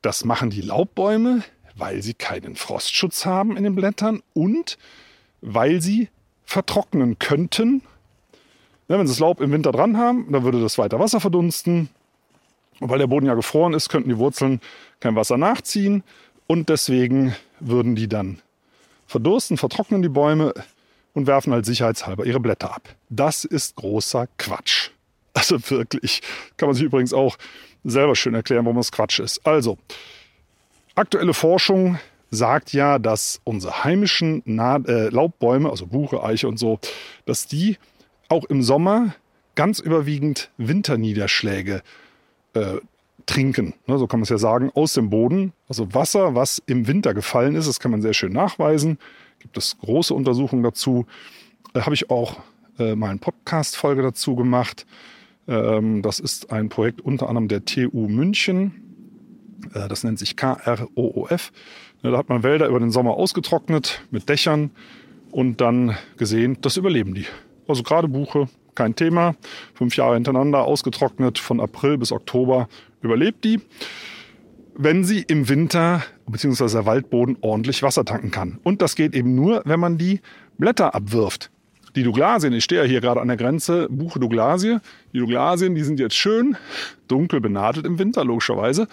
Das 0.01 0.25
machen 0.25 0.49
die 0.49 0.61
Laubbäume, 0.61 1.43
weil 1.75 2.01
sie 2.01 2.13
keinen 2.13 2.55
Frostschutz 2.55 3.25
haben 3.25 3.57
in 3.57 3.63
den 3.63 3.75
Blättern 3.75 4.21
und 4.33 4.77
weil 5.41 5.81
sie 5.81 6.09
vertrocknen 6.43 7.19
könnten. 7.19 7.81
Ja, 8.87 8.99
wenn 8.99 9.07
sie 9.07 9.13
das 9.13 9.19
Laub 9.19 9.41
im 9.41 9.51
Winter 9.51 9.71
dran 9.71 9.97
haben, 9.97 10.31
dann 10.31 10.43
würde 10.43 10.61
das 10.61 10.77
weiter 10.77 10.99
Wasser 10.99 11.19
verdunsten. 11.19 11.89
Und 12.79 12.89
weil 12.89 12.99
der 12.99 13.07
Boden 13.07 13.25
ja 13.25 13.33
gefroren 13.33 13.73
ist, 13.73 13.89
könnten 13.89 14.09
die 14.09 14.17
Wurzeln 14.17 14.61
kein 14.99 15.15
Wasser 15.15 15.37
nachziehen. 15.37 16.03
Und 16.47 16.69
deswegen 16.69 17.35
würden 17.59 17.95
die 17.95 18.07
dann 18.07 18.41
verdursten, 19.07 19.57
vertrocknen 19.57 20.01
die 20.01 20.09
Bäume 20.09 20.53
und 21.13 21.27
werfen 21.27 21.53
halt 21.53 21.65
sicherheitshalber 21.65 22.25
ihre 22.25 22.39
Blätter 22.39 22.75
ab. 22.75 22.89
Das 23.09 23.45
ist 23.45 23.75
großer 23.75 24.27
Quatsch. 24.37 24.91
Also 25.33 25.57
wirklich. 25.69 26.21
Kann 26.57 26.67
man 26.69 26.75
sich 26.75 26.85
übrigens 26.85 27.13
auch 27.13 27.37
selber 27.83 28.15
schön 28.15 28.33
erklären, 28.33 28.65
warum 28.65 28.77
das 28.77 28.91
Quatsch 28.91 29.19
ist. 29.19 29.45
Also, 29.45 29.77
aktuelle 30.95 31.33
Forschung 31.33 31.97
sagt 32.31 32.73
ja, 32.73 32.99
dass 32.99 33.41
unsere 33.43 33.83
heimischen 33.83 34.41
Na 34.45 34.77
äh, 34.77 35.09
Laubbäume, 35.09 35.69
also 35.69 35.87
Buche, 35.87 36.23
Eiche 36.23 36.47
und 36.47 36.57
so, 36.57 36.79
dass 37.25 37.47
die 37.47 37.77
auch 38.29 38.45
im 38.45 38.61
Sommer 38.61 39.15
ganz 39.55 39.79
überwiegend 39.79 40.49
Winterniederschläge 40.57 41.81
äh, 42.53 42.77
trinken. 43.25 43.73
Ne, 43.87 43.97
so 43.97 44.07
kann 44.07 44.19
man 44.19 44.23
es 44.23 44.29
ja 44.29 44.37
sagen, 44.37 44.71
aus 44.73 44.93
dem 44.93 45.09
Boden. 45.09 45.53
Also 45.67 45.93
Wasser, 45.93 46.35
was 46.35 46.61
im 46.65 46.87
Winter 46.87 47.13
gefallen 47.13 47.55
ist, 47.55 47.67
das 47.67 47.79
kann 47.79 47.91
man 47.91 48.01
sehr 48.01 48.13
schön 48.13 48.33
nachweisen. 48.33 48.99
Gibt 49.39 49.57
es 49.57 49.77
große 49.79 50.13
Untersuchungen 50.13 50.63
dazu. 50.63 51.05
Da 51.73 51.81
äh, 51.81 51.83
habe 51.83 51.95
ich 51.95 52.09
auch 52.09 52.39
äh, 52.79 52.95
mal 52.95 53.09
eine 53.09 53.19
Podcast-Folge 53.19 54.01
dazu 54.01 54.35
gemacht. 54.35 54.85
Ähm, 55.47 56.01
das 56.01 56.19
ist 56.19 56.51
ein 56.51 56.69
Projekt 56.69 57.01
unter 57.01 57.29
anderem 57.29 57.47
der 57.47 57.65
TU 57.65 58.07
München. 58.07 58.84
Äh, 59.73 59.87
das 59.87 60.03
nennt 60.03 60.19
sich 60.19 60.35
KROOF. 60.35 61.51
Ne, 62.03 62.11
da 62.11 62.17
hat 62.17 62.29
man 62.29 62.43
Wälder 62.43 62.67
über 62.67 62.79
den 62.79 62.91
Sommer 62.91 63.11
ausgetrocknet 63.11 64.01
mit 64.11 64.29
Dächern 64.29 64.71
und 65.31 65.61
dann 65.61 65.97
gesehen, 66.17 66.57
das 66.61 66.77
überleben 66.77 67.13
die. 67.13 67.25
Also 67.67 67.83
gerade 67.83 68.07
Buche, 68.07 68.47
kein 68.75 68.95
Thema. 68.95 69.35
Fünf 69.73 69.95
Jahre 69.97 70.15
hintereinander 70.15 70.63
ausgetrocknet, 70.63 71.39
von 71.39 71.59
April 71.59 71.97
bis 71.97 72.11
Oktober 72.11 72.67
überlebt 73.01 73.43
die. 73.43 73.61
Wenn 74.77 75.03
sie 75.03 75.21
im 75.21 75.47
Winter 75.47 76.03
bzw. 76.27 76.67
der 76.69 76.85
Waldboden 76.85 77.37
ordentlich 77.41 77.81
Wasser 77.81 78.03
tanken 78.03 78.31
kann. 78.31 78.59
Und 78.63 78.81
das 78.81 78.95
geht 78.95 79.15
eben 79.15 79.33
nur, 79.33 79.61
wenn 79.65 79.79
man 79.79 79.97
die 79.97 80.19
Blätter 80.57 80.93
abwirft 80.93 81.49
die 81.95 82.03
Douglasien, 82.03 82.53
ich 82.53 82.63
stehe 82.63 82.81
ja 82.81 82.87
hier 82.87 83.01
gerade 83.01 83.21
an 83.21 83.27
der 83.27 83.37
Grenze, 83.37 83.87
Buche 83.89 84.19
Douglasie. 84.19 84.77
Die 85.13 85.19
Douglasien, 85.19 85.75
die 85.75 85.83
sind 85.83 85.99
jetzt 85.99 86.15
schön 86.15 86.57
dunkel 87.07 87.39
benadelt 87.39 87.85
im 87.85 87.97
Winter, 87.99 88.25
logischerweise. 88.25 88.87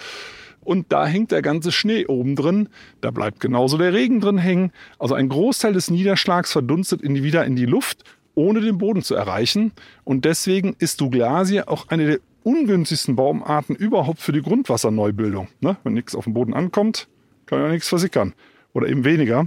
Und 0.63 0.93
da 0.93 1.07
hängt 1.07 1.33
der 1.33 1.43
ganze 1.43 1.73
Schnee 1.73 2.07
oben 2.07 2.37
drin. 2.37 2.69
Da 3.01 3.11
bleibt 3.11 3.41
genauso 3.41 3.79
der 3.79 3.93
Regen 3.93 4.21
drin 4.21 4.39
hängen. 4.39 4.73
Also 4.99 5.15
ein 5.15 5.29
Großteil 5.29 5.73
des 5.73 5.91
Niederschlags 5.91 6.53
verdunstet 6.53 7.03
in 7.03 7.15
die, 7.15 7.23
wieder 7.23 7.45
in 7.45 7.57
die 7.57 7.67
Luft, 7.67 8.05
ohne 8.35 8.61
den 8.61 8.79
Boden 8.79 9.03
zu 9.03 9.15
erreichen. 9.15 9.73
Und 10.05 10.25
deswegen 10.25 10.77
ist 10.79 11.01
Douglasie 11.01 11.63
auch 11.63 11.89
eine 11.89 12.07
der 12.07 12.19
ungünstigsten 12.45 13.17
Baumarten 13.17 13.77
überhaupt 13.77 14.21
für 14.21 14.33
die 14.33 14.43
Grundwasserneubildung. 14.43 15.49
Ne? 15.61 15.77
Wenn 15.85 15.95
nichts 15.95 16.15
auf 16.15 16.25
dem 16.25 16.35
Boden 16.35 16.55
ankommt, 16.55 17.09
kann 17.47 17.61
ja 17.61 17.69
nichts 17.69 17.89
versickern. 17.89 18.35
oder 18.73 18.89
eben 18.89 19.05
weniger. 19.05 19.41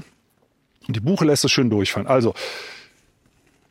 Und 0.87 0.95
die 0.95 0.99
Buche 0.99 1.25
lässt 1.25 1.45
es 1.45 1.51
schön 1.51 1.69
durchfallen. 1.69 2.07
Also, 2.07 2.35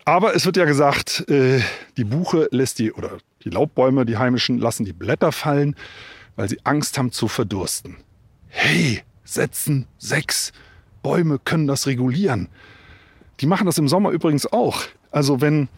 aber 0.05 0.35
es 0.35 0.45
wird 0.47 0.57
ja 0.57 0.65
gesagt, 0.65 1.29
äh, 1.29 1.61
die 1.97 2.05
Buche 2.05 2.49
lässt 2.51 2.79
die, 2.79 2.93
oder 2.93 3.19
die 3.45 3.51
Laubbäume, 3.51 4.05
die 4.05 4.17
heimischen, 4.17 4.59
lassen 4.59 4.85
die 4.85 4.93
Blätter 4.93 5.33
fallen, 5.33 5.77
weil 6.37 6.49
sie 6.49 6.61
Angst 6.65 6.99
haben 6.99 7.13
zu 7.13 7.29
verdursten. 7.29 7.97
Hey, 8.49 9.03
setzen 9.25 9.87
sechs 9.99 10.53
Bäume 11.03 11.39
können 11.39 11.67
das 11.67 11.87
regulieren. 11.87 12.49
Die 13.41 13.47
machen 13.47 13.67
das 13.67 13.79
im 13.79 13.89
Sommer 13.89 14.11
übrigens 14.11 14.51
auch. 14.53 14.83
Also 15.11 15.41
wenn 15.41 15.69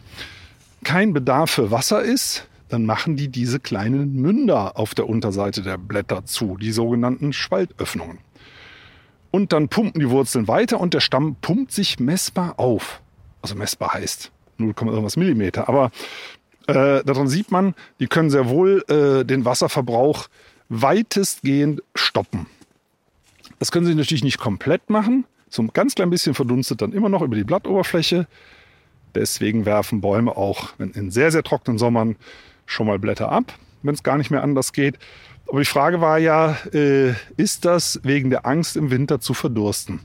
kein 0.83 1.13
Bedarf 1.13 1.51
für 1.51 1.71
Wasser 1.71 2.01
ist, 2.01 2.47
dann 2.69 2.85
machen 2.85 3.15
die 3.15 3.29
diese 3.29 3.59
kleinen 3.59 4.15
Münder 4.15 4.77
auf 4.77 4.93
der 4.93 5.07
Unterseite 5.07 5.61
der 5.61 5.77
Blätter 5.77 6.25
zu, 6.25 6.57
die 6.57 6.71
sogenannten 6.71 7.33
Spaltöffnungen. 7.33 8.19
Und 9.31 9.53
dann 9.53 9.69
pumpen 9.69 10.01
die 10.01 10.09
Wurzeln 10.09 10.47
weiter 10.47 10.79
und 10.79 10.93
der 10.93 10.99
Stamm 10.99 11.35
pumpt 11.35 11.71
sich 11.71 11.99
messbar 11.99 12.59
auf. 12.59 13.01
Also 13.41 13.55
messbar 13.55 13.93
heißt 13.93 14.31
0, 14.57 14.73
irgendwas 14.79 15.17
Millimeter. 15.17 15.69
Aber 15.69 15.91
äh, 16.67 17.03
daran 17.03 17.27
sieht 17.27 17.51
man, 17.51 17.75
die 17.99 18.07
können 18.07 18.29
sehr 18.29 18.49
wohl 18.49 18.83
äh, 18.89 19.25
den 19.25 19.45
Wasserverbrauch 19.45 20.27
weitestgehend 20.69 21.81
stoppen. 21.95 22.47
Das 23.59 23.71
können 23.71 23.85
sie 23.85 23.95
natürlich 23.95 24.23
nicht 24.23 24.37
komplett 24.37 24.89
machen. 24.89 25.25
So 25.49 25.61
ein 25.61 25.71
ganz 25.73 25.95
klein 25.95 26.09
bisschen 26.09 26.33
verdunstet 26.33 26.81
dann 26.81 26.91
immer 26.91 27.09
noch 27.09 27.21
über 27.21 27.35
die 27.35 27.43
Blattoberfläche. 27.43 28.27
Deswegen 29.15 29.65
werfen 29.65 30.01
Bäume 30.01 30.35
auch 30.35 30.73
in 30.77 31.09
sehr, 31.09 31.31
sehr 31.31 31.43
trockenen 31.43 31.77
Sommern 31.77 32.17
schon 32.65 32.85
mal 32.85 32.99
Blätter 32.99 33.31
ab, 33.31 33.53
wenn 33.81 33.95
es 33.95 34.03
gar 34.03 34.17
nicht 34.17 34.29
mehr 34.29 34.43
anders 34.43 34.73
geht. 34.73 34.99
Aber 35.47 35.59
die 35.59 35.65
Frage 35.65 36.01
war 36.01 36.17
ja, 36.17 36.57
äh, 36.73 37.13
ist 37.37 37.63
das 37.63 38.01
wegen 38.03 38.29
der 38.29 38.45
Angst 38.45 38.75
im 38.75 38.91
Winter 38.91 39.21
zu 39.21 39.33
verdursten? 39.33 40.01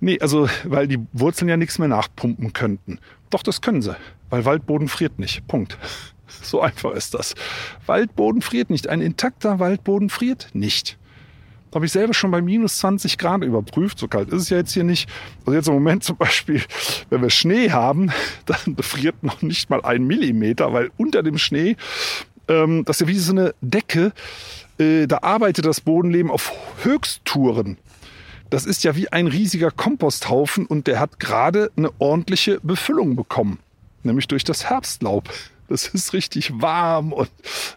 Nee, 0.00 0.18
also 0.20 0.48
weil 0.64 0.88
die 0.88 0.98
Wurzeln 1.12 1.48
ja 1.48 1.56
nichts 1.56 1.78
mehr 1.78 1.88
nachpumpen 1.88 2.52
könnten. 2.54 2.98
Doch, 3.30 3.42
das 3.42 3.60
können 3.60 3.82
sie, 3.82 3.94
weil 4.34 4.44
Waldboden 4.44 4.88
friert 4.88 5.18
nicht. 5.18 5.46
Punkt. 5.46 5.78
So 6.42 6.60
einfach 6.60 6.92
ist 6.92 7.14
das. 7.14 7.34
Waldboden 7.86 8.42
friert 8.42 8.68
nicht. 8.68 8.88
Ein 8.88 9.00
intakter 9.00 9.60
Waldboden 9.60 10.10
friert 10.10 10.48
nicht. 10.52 10.98
Habe 11.72 11.86
ich 11.86 11.92
selber 11.92 12.12
schon 12.12 12.30
bei 12.30 12.42
minus 12.42 12.78
20 12.78 13.16
Grad 13.16 13.44
überprüft. 13.44 13.98
So 13.98 14.08
kalt 14.08 14.28
ist 14.30 14.42
es 14.42 14.48
ja 14.50 14.58
jetzt 14.58 14.72
hier 14.72 14.84
nicht. 14.84 15.08
Also 15.46 15.54
jetzt 15.54 15.68
im 15.68 15.74
Moment 15.74 16.04
zum 16.04 16.16
Beispiel, 16.16 16.62
wenn 17.08 17.22
wir 17.22 17.30
Schnee 17.30 17.70
haben, 17.70 18.10
dann 18.46 18.76
friert 18.80 19.22
noch 19.22 19.42
nicht 19.42 19.70
mal 19.70 19.82
ein 19.84 20.04
Millimeter, 20.04 20.72
weil 20.72 20.90
unter 20.96 21.22
dem 21.22 21.38
Schnee, 21.38 21.76
ähm, 22.48 22.84
das 22.84 22.96
ist 22.96 23.00
ja 23.06 23.14
wie 23.14 23.18
so 23.18 23.32
eine 23.32 23.54
Decke, 23.60 24.12
äh, 24.78 25.06
da 25.06 25.18
arbeitet 25.22 25.64
das 25.64 25.80
Bodenleben 25.80 26.30
auf 26.30 26.52
Höchsttouren. 26.82 27.78
Das 28.50 28.66
ist 28.66 28.84
ja 28.84 28.96
wie 28.96 29.08
ein 29.08 29.28
riesiger 29.28 29.70
Komposthaufen 29.70 30.66
und 30.66 30.86
der 30.88 31.00
hat 31.00 31.18
gerade 31.20 31.70
eine 31.76 31.90
ordentliche 31.98 32.60
Befüllung 32.62 33.16
bekommen, 33.16 33.58
nämlich 34.04 34.28
durch 34.28 34.44
das 34.44 34.68
Herbstlaub. 34.68 35.28
Das 35.68 35.88
ist 35.88 36.12
richtig 36.12 36.52
warm 36.60 37.12
und 37.12 37.30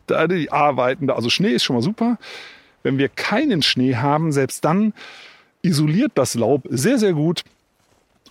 da 0.07 0.27
die 0.27 0.51
arbeiten 0.51 1.07
da. 1.07 1.15
Also 1.15 1.29
Schnee 1.29 1.51
ist 1.51 1.63
schon 1.63 1.75
mal 1.75 1.81
super. 1.81 2.17
Wenn 2.84 2.98
wir 2.98 3.10
keinen 3.10 3.62
Schnee 3.62 3.96
haben, 3.96 4.31
selbst 4.31 4.63
dann 4.65 4.93
isoliert 5.62 6.12
das 6.15 6.36
Laub 6.36 6.63
sehr, 6.69 6.98
sehr 7.00 7.13
gut 7.13 7.43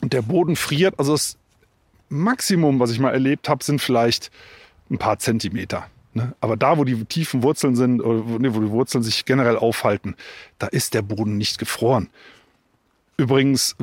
und 0.00 0.12
der 0.12 0.22
Boden 0.22 0.56
friert. 0.56 0.98
Also 0.98 1.12
das 1.12 1.36
Maximum, 2.08 2.78
was 2.80 2.90
ich 2.90 2.98
mal 2.98 3.12
erlebt 3.12 3.48
habe, 3.48 3.64
sind 3.64 3.80
vielleicht 3.80 4.30
ein 4.90 4.98
paar 4.98 5.18
Zentimeter. 5.18 5.86
Ne? 6.14 6.34
Aber 6.40 6.56
da, 6.56 6.78
wo 6.78 6.84
die 6.84 7.04
tiefen 7.04 7.42
Wurzeln 7.42 7.76
sind, 7.76 8.00
wo 8.02 8.38
die 8.38 8.70
Wurzeln 8.70 9.02
sich 9.02 9.24
generell 9.24 9.56
aufhalten, 9.56 10.16
da 10.58 10.66
ist 10.66 10.94
der 10.94 11.02
Boden 11.02 11.36
nicht 11.36 11.58
gefroren. 11.58 12.08
Übrigens 13.16 13.76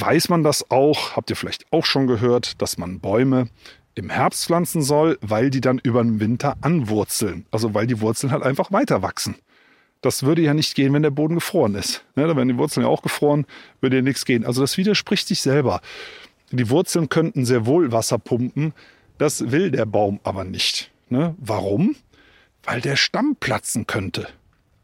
weiß 0.00 0.28
man 0.28 0.42
das 0.42 0.70
auch, 0.70 1.16
habt 1.16 1.30
ihr 1.30 1.36
vielleicht 1.36 1.66
auch 1.72 1.84
schon 1.84 2.06
gehört, 2.06 2.60
dass 2.62 2.78
man 2.78 3.00
Bäume 3.00 3.48
im 3.94 4.10
Herbst 4.10 4.46
pflanzen 4.46 4.82
soll, 4.82 5.18
weil 5.20 5.50
die 5.50 5.60
dann 5.60 5.78
über 5.78 6.02
den 6.02 6.20
Winter 6.20 6.56
anwurzeln. 6.60 7.46
Also 7.50 7.74
weil 7.74 7.86
die 7.86 8.00
Wurzeln 8.00 8.32
halt 8.32 8.42
einfach 8.42 8.72
weiter 8.72 9.02
wachsen. 9.02 9.36
Das 10.00 10.24
würde 10.24 10.42
ja 10.42 10.52
nicht 10.52 10.74
gehen, 10.74 10.92
wenn 10.92 11.02
der 11.02 11.10
Boden 11.10 11.36
gefroren 11.36 11.74
ist. 11.74 12.04
Ne, 12.14 12.26
da 12.26 12.36
wären 12.36 12.48
die 12.48 12.58
Wurzeln 12.58 12.84
ja 12.84 12.90
auch 12.90 13.02
gefroren, 13.02 13.46
würde 13.80 13.96
ja 13.96 14.02
nichts 14.02 14.24
gehen. 14.24 14.44
Also 14.44 14.60
das 14.60 14.76
widerspricht 14.76 15.28
sich 15.28 15.40
selber. 15.40 15.80
Die 16.50 16.68
Wurzeln 16.68 17.08
könnten 17.08 17.44
sehr 17.46 17.66
wohl 17.66 17.90
Wasser 17.90 18.18
pumpen, 18.18 18.74
das 19.18 19.50
will 19.50 19.70
der 19.70 19.86
Baum 19.86 20.20
aber 20.24 20.44
nicht. 20.44 20.90
Ne? 21.08 21.34
Warum? 21.38 21.96
Weil 22.64 22.80
der 22.80 22.96
Stamm 22.96 23.36
platzen 23.38 23.86
könnte. 23.86 24.28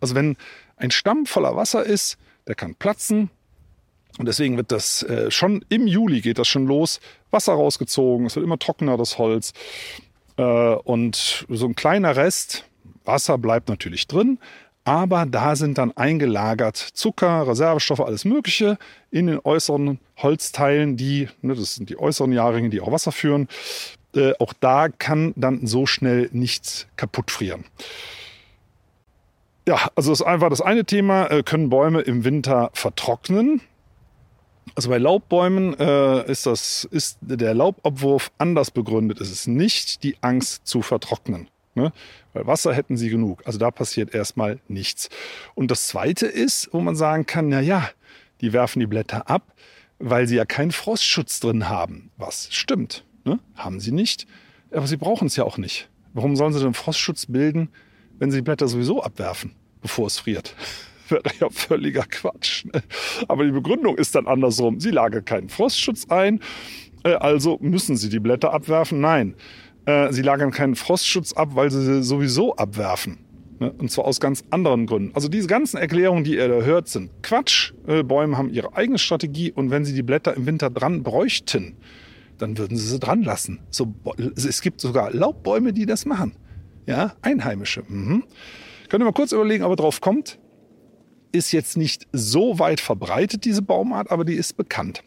Also 0.01 0.14
wenn 0.14 0.37
ein 0.77 0.90
Stamm 0.90 1.27
voller 1.27 1.57
Wasser 1.57 1.85
ist, 1.85 2.16
der 2.46 2.55
kann 2.55 2.75
platzen. 2.75 3.31
Und 4.18 4.27
deswegen 4.27 4.57
wird 4.57 4.73
das 4.73 5.03
äh, 5.03 5.31
schon 5.31 5.64
im 5.68 5.87
Juli 5.87 6.20
geht 6.20 6.38
das 6.38 6.49
schon 6.49 6.66
los. 6.66 7.01
Wasser 7.31 7.53
rausgezogen, 7.53 8.27
es 8.27 8.37
wird 8.37 8.44
immer 8.44 8.59
trockener, 8.59 8.96
das 8.96 9.18
Holz. 9.18 9.53
Äh, 10.37 10.42
und 10.42 11.46
so 11.49 11.66
ein 11.66 11.75
kleiner 11.75 12.16
Rest 12.16 12.64
Wasser 13.05 13.38
bleibt 13.38 13.68
natürlich 13.68 14.07
drin, 14.07 14.38
aber 14.85 15.27
da 15.27 15.57
sind 15.57 15.79
dann 15.79 15.96
eingelagert 15.96 16.77
Zucker, 16.77 17.46
Reservestoffe, 17.46 18.01
alles 18.01 18.25
Mögliche 18.25 18.79
in 19.11 19.27
den 19.27 19.40
äußeren 19.42 19.99
Holzteilen, 20.18 20.96
die, 20.96 21.29
ne, 21.42 21.55
das 21.55 21.75
sind 21.75 21.90
die 21.90 21.99
äußeren 21.99 22.33
Jahrringe, 22.33 22.70
die 22.70 22.81
auch 22.81 22.92
Wasser 22.92 23.12
führen. 23.12 23.49
Äh, 24.14 24.33
auch 24.38 24.53
da 24.53 24.88
kann 24.88 25.33
dann 25.37 25.66
so 25.66 25.87
schnell 25.87 26.29
nichts 26.33 26.87
kaputt 26.96 27.31
frieren. 27.31 27.64
Ja, 29.68 29.88
also 29.94 30.11
das 30.11 30.20
ist 30.20 30.27
einfach 30.27 30.49
das 30.49 30.61
eine 30.61 30.85
Thema, 30.85 31.27
äh, 31.31 31.42
können 31.42 31.68
Bäume 31.68 32.01
im 32.01 32.25
Winter 32.25 32.70
vertrocknen. 32.73 33.61
Also 34.75 34.88
bei 34.88 34.99
Laubbäumen 34.99 35.79
äh, 35.79 36.31
ist, 36.31 36.46
das, 36.46 36.85
ist 36.90 37.18
der 37.20 37.55
Laubabwurf 37.55 38.31
anders 38.38 38.70
begründet. 38.70 39.20
Es 39.20 39.31
ist 39.31 39.46
nicht 39.46 40.03
die 40.03 40.16
Angst 40.20 40.66
zu 40.66 40.83
vertrocknen. 40.83 41.49
Ne? 41.75 41.92
Weil 42.33 42.46
Wasser 42.46 42.73
hätten 42.73 42.96
sie 42.96 43.11
genug. 43.11 43.42
Also 43.46 43.59
da 43.59 43.70
passiert 43.70 44.14
erstmal 44.14 44.61
nichts. 44.68 45.09
Und 45.55 45.70
das 45.70 45.88
Zweite 45.88 46.27
ist, 46.27 46.68
wo 46.73 46.81
man 46.81 46.96
sagen 46.96 47.27
kann, 47.27 47.49
na 47.49 47.61
ja, 47.61 47.88
die 48.40 48.53
werfen 48.53 48.81
die 48.81 48.87
Blätter 48.87 49.29
ab, 49.29 49.55
weil 49.99 50.27
sie 50.27 50.37
ja 50.37 50.44
keinen 50.44 50.73
Frostschutz 50.73 51.40
drin 51.40 51.68
haben. 51.68 52.11
Was 52.16 52.49
stimmt. 52.53 53.05
Ne? 53.25 53.38
Haben 53.55 53.81
sie 53.81 53.92
nicht. 53.92 54.27
Aber 54.73 54.87
sie 54.87 54.96
brauchen 54.96 55.27
es 55.27 55.37
ja 55.37 55.44
auch 55.44 55.59
nicht. 55.59 55.88
Warum 56.12 56.37
sollen 56.37 56.53
sie 56.53 56.61
denn 56.61 56.75
Frostschutz 56.75 57.27
bilden, 57.27 57.70
wenn 58.18 58.31
sie 58.31 58.38
die 58.38 58.42
Blätter 58.42 58.68
sowieso 58.68 59.03
abwerfen, 59.03 59.55
bevor 59.81 60.07
es 60.07 60.18
friert? 60.18 60.55
Wäre 61.25 61.35
ja 61.40 61.49
völliger 61.51 62.05
Quatsch. 62.09 62.64
Ne? 62.66 62.83
Aber 63.29 63.44
die 63.44 63.53
Begründung 63.53 63.96
ist 63.96 64.14
dann 64.14 64.27
andersrum. 64.27 64.81
Sie 64.81 64.90
lagern 64.90 65.25
keinen 65.25 65.49
Frostschutz 65.49 66.07
ein, 66.09 66.40
äh, 67.05 67.14
also 67.14 67.59
müssen 67.61 67.96
sie 67.96 68.09
die 68.09 68.20
Blätter 68.20 68.53
abwerfen. 68.53 69.01
Nein, 69.01 69.35
äh, 69.87 70.12
sie 70.12 70.23
lagern 70.23 70.51
keinen 70.51 70.77
Frostschutz 70.77 71.33
ab, 71.33 71.51
weil 71.55 71.70
sie 71.70 71.83
sie 71.83 72.03
sowieso 72.03 72.57
abwerfen. 72.57 73.18
Ne? 73.59 73.73
Und 73.73 73.90
zwar 73.90 74.07
aus 74.07 74.20
ganz 74.20 74.44
anderen 74.51 74.87
Gründen. 74.87 75.14
Also 75.14 75.29
diese 75.29 75.46
ganzen 75.46 75.77
Erklärungen, 75.77 76.25
die 76.25 76.37
ihr 76.37 76.49
da 76.49 76.62
hört, 76.64 76.88
sind 76.88 77.11
Quatsch. 77.23 77.73
Äh, 77.87 78.03
Bäume 78.03 78.37
haben 78.37 78.51
ihre 78.51 78.77
eigene 78.77 78.99
Strategie 78.99 79.53
und 79.53 79.70
wenn 79.70 79.85
sie 79.85 79.94
die 79.94 80.03
Blätter 80.03 80.35
im 80.35 80.46
Winter 80.46 80.70
dran 80.70 81.03
bräuchten, 81.03 81.77
dann 82.38 82.57
würden 82.57 82.77
sie 82.77 82.87
sie 82.87 82.99
dran 82.99 83.23
lassen. 83.23 83.61
So, 83.70 83.94
es 84.35 84.62
gibt 84.62 84.81
sogar 84.81 85.12
Laubbäume, 85.12 85.73
die 85.73 85.87
das 85.87 86.07
machen. 86.07 86.33
Ja, 86.87 87.12
Einheimische. 87.23 87.83
Mhm. 87.87 88.25
Könnt 88.88 89.03
ihr 89.03 89.05
mal 89.05 89.12
kurz 89.12 89.31
überlegen, 89.31 89.62
ob 89.62 89.73
er 89.73 89.77
drauf 89.77 90.01
kommt. 90.01 90.39
Ist 91.33 91.53
jetzt 91.53 91.77
nicht 91.77 92.07
so 92.12 92.59
weit 92.59 92.81
verbreitet, 92.81 93.45
diese 93.45 93.62
Baumart, 93.62 94.11
aber 94.11 94.25
die 94.25 94.35
ist 94.35 94.57
bekannt. 94.57 95.03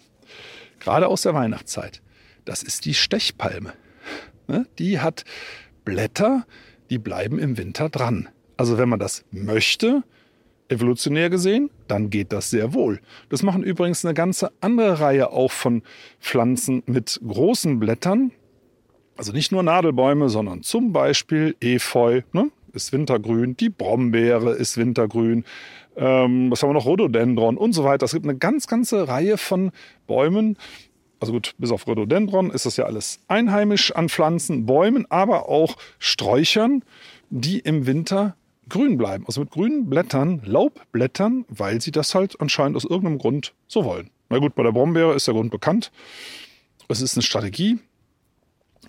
Gerade 0.79 1.07
aus 1.07 1.23
der 1.23 1.33
Weihnachtszeit. 1.33 2.01
Das 2.45 2.63
ist 2.63 2.85
die 2.85 2.93
Stechpalme. 2.93 3.73
Ne? 4.47 4.67
Die 4.79 4.99
hat 4.99 5.23
Blätter, 5.85 6.45
die 6.89 6.97
bleiben 6.97 7.39
im 7.39 7.57
Winter 7.57 7.89
dran. 7.89 8.29
Also 8.57 8.77
wenn 8.77 8.89
man 8.89 8.99
das 8.99 9.25
möchte, 9.31 10.03
evolutionär 10.69 11.29
gesehen, 11.29 11.69
dann 11.87 12.09
geht 12.09 12.31
das 12.31 12.49
sehr 12.49 12.73
wohl. 12.73 12.99
Das 13.29 13.43
machen 13.43 13.63
übrigens 13.63 14.03
eine 14.05 14.13
ganze 14.13 14.51
andere 14.61 14.99
Reihe 14.99 15.31
auch 15.31 15.51
von 15.51 15.83
Pflanzen 16.19 16.83
mit 16.85 17.19
großen 17.25 17.79
Blättern. 17.79 18.31
Also 19.15 19.31
nicht 19.31 19.51
nur 19.51 19.63
Nadelbäume, 19.63 20.29
sondern 20.29 20.63
zum 20.63 20.91
Beispiel 20.91 21.55
Efeu 21.61 22.21
ne, 22.31 22.49
ist 22.73 22.91
wintergrün, 22.91 23.55
die 23.55 23.69
Brombeere 23.69 24.51
ist 24.51 24.77
wintergrün, 24.77 25.45
ähm, 25.95 26.51
was 26.51 26.61
haben 26.61 26.69
wir 26.69 26.73
noch, 26.73 26.85
Rhododendron 26.85 27.57
und 27.57 27.73
so 27.73 27.83
weiter. 27.83 28.05
Es 28.05 28.13
gibt 28.13 28.25
eine 28.25 28.37
ganz, 28.37 28.67
ganze 28.67 29.07
Reihe 29.07 29.37
von 29.37 29.71
Bäumen, 30.07 30.57
also 31.23 31.31
gut, 31.31 31.55
bis 31.57 31.71
auf 31.71 31.87
Rhododendron 31.87 32.51
ist 32.51 32.65
das 32.65 32.75
ja 32.75 32.83
alles 32.83 33.21
einheimisch 33.29 33.95
an 33.95 34.09
Pflanzen, 34.09 34.65
Bäumen, 34.65 35.09
aber 35.09 35.47
auch 35.47 35.77
Sträuchern, 35.97 36.83
die 37.29 37.59
im 37.59 37.85
Winter 37.85 38.35
grün 38.67 38.97
bleiben. 38.97 39.23
Also 39.25 39.39
mit 39.39 39.49
grünen 39.49 39.89
Blättern, 39.89 40.41
Laubblättern, 40.43 41.45
weil 41.47 41.79
sie 41.79 41.91
das 41.91 42.13
halt 42.13 42.41
anscheinend 42.41 42.75
aus 42.75 42.83
irgendeinem 42.83 43.19
Grund 43.19 43.53
so 43.67 43.85
wollen. 43.85 44.09
Na 44.29 44.39
gut, 44.39 44.53
bei 44.55 44.63
der 44.63 44.73
Brombeere 44.73 45.13
ist 45.13 45.25
der 45.27 45.33
Grund 45.33 45.49
bekannt. 45.49 45.93
Es 46.89 46.99
ist 46.99 47.15
eine 47.15 47.23
Strategie. 47.23 47.79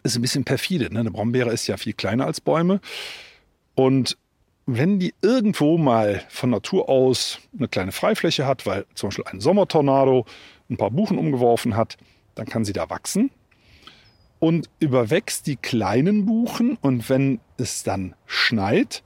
Ist 0.02 0.16
ein 0.16 0.22
bisschen 0.22 0.42
perfide. 0.42 0.92
Ne? 0.92 0.98
Eine 0.98 1.12
Brombeere 1.12 1.52
ist 1.52 1.68
ja 1.68 1.76
viel 1.76 1.92
kleiner 1.92 2.26
als 2.26 2.40
Bäume. 2.40 2.80
Und 3.74 4.16
wenn 4.66 4.98
die 4.98 5.14
irgendwo 5.20 5.76
mal 5.76 6.22
von 6.28 6.50
Natur 6.50 6.88
aus 6.88 7.38
eine 7.56 7.68
kleine 7.68 7.92
Freifläche 7.92 8.46
hat, 8.46 8.66
weil 8.66 8.86
zum 8.94 9.08
Beispiel 9.08 9.26
ein 9.26 9.40
Sommertornado 9.40 10.24
ein 10.70 10.76
paar 10.76 10.90
Buchen 10.90 11.18
umgeworfen 11.18 11.76
hat, 11.76 11.96
dann 12.34 12.46
kann 12.46 12.64
sie 12.64 12.72
da 12.72 12.88
wachsen 12.88 13.30
und 14.38 14.68
überwächst 14.78 15.46
die 15.46 15.56
kleinen 15.56 16.26
Buchen. 16.26 16.76
Und 16.80 17.08
wenn 17.08 17.40
es 17.56 17.82
dann 17.82 18.14
schneit, 18.26 19.02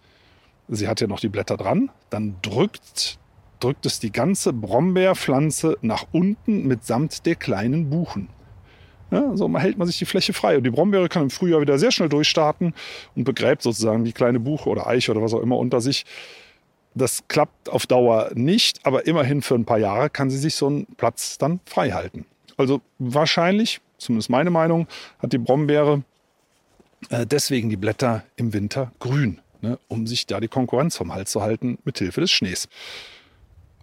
sie 0.68 0.88
hat 0.88 1.00
ja 1.00 1.07
noch 1.07 1.20
die 1.20 1.28
Blätter 1.28 1.57
dran, 1.57 1.90
dann 2.11 2.37
drückt, 2.42 3.18
drückt 3.61 3.87
es 3.87 4.00
die 4.00 4.12
ganze 4.12 4.52
Brombeerpflanze 4.52 5.78
nach 5.81 6.07
unten 6.12 6.66
mitsamt 6.66 7.26
der 7.26 7.35
kleinen 7.35 7.90
Buchen. 7.90 8.28
Ja, 9.11 9.37
so 9.37 9.57
hält 9.59 9.79
man 9.79 9.87
sich 9.87 9.99
die 9.99 10.05
Fläche 10.05 10.33
frei. 10.33 10.57
Und 10.59 10.64
die 10.64 10.71
Brombeere 10.71 11.09
kann 11.09 11.23
im 11.23 11.31
Frühjahr 11.31 11.61
wieder 11.61 11.79
sehr 11.79 11.92
schnell 11.92 12.09
durchstarten 12.09 12.75
und 13.14 13.25
begräbt 13.25 13.62
sozusagen 13.62 14.05
die 14.05 14.12
kleine 14.12 14.38
Buche 14.40 14.68
oder 14.68 14.87
Eiche 14.87 15.12
oder 15.12 15.23
was 15.23 15.33
auch 15.33 15.40
immer 15.40 15.57
unter 15.57 15.81
sich. 15.81 16.05
Das 16.94 17.27
klappt 17.29 17.71
auf 17.71 17.87
Dauer 17.87 18.31
nicht, 18.35 18.85
aber 18.85 19.07
immerhin 19.07 19.40
für 19.40 19.55
ein 19.55 19.64
paar 19.64 19.79
Jahre 19.79 20.11
kann 20.11 20.31
sie 20.31 20.38
sich 20.38 20.55
so 20.55 20.66
einen 20.66 20.87
Platz 20.97 21.38
dann 21.38 21.61
frei 21.64 21.92
halten. 21.92 22.27
Also 22.57 22.81
wahrscheinlich, 22.99 23.81
zumindest 23.99 24.31
meine 24.31 24.51
Meinung, 24.51 24.88
hat 25.21 25.33
die 25.33 25.38
Brombeere 25.38 26.03
äh, 27.11 27.27
deswegen 27.27 27.71
die 27.71 27.77
Blätter 27.77 28.25
im 28.37 28.53
Winter 28.53 28.92
grün, 28.99 29.40
ne, 29.61 29.79
um 29.88 30.07
sich 30.07 30.27
da 30.27 30.40
die 30.40 30.49
Konkurrenz 30.49 30.97
vom 30.97 31.14
Hals 31.14 31.31
zu 31.31 31.42
halten 31.42 31.79
mit 31.85 31.99
Hilfe 31.99 32.21
des 32.21 32.31
Schnees. 32.31 32.68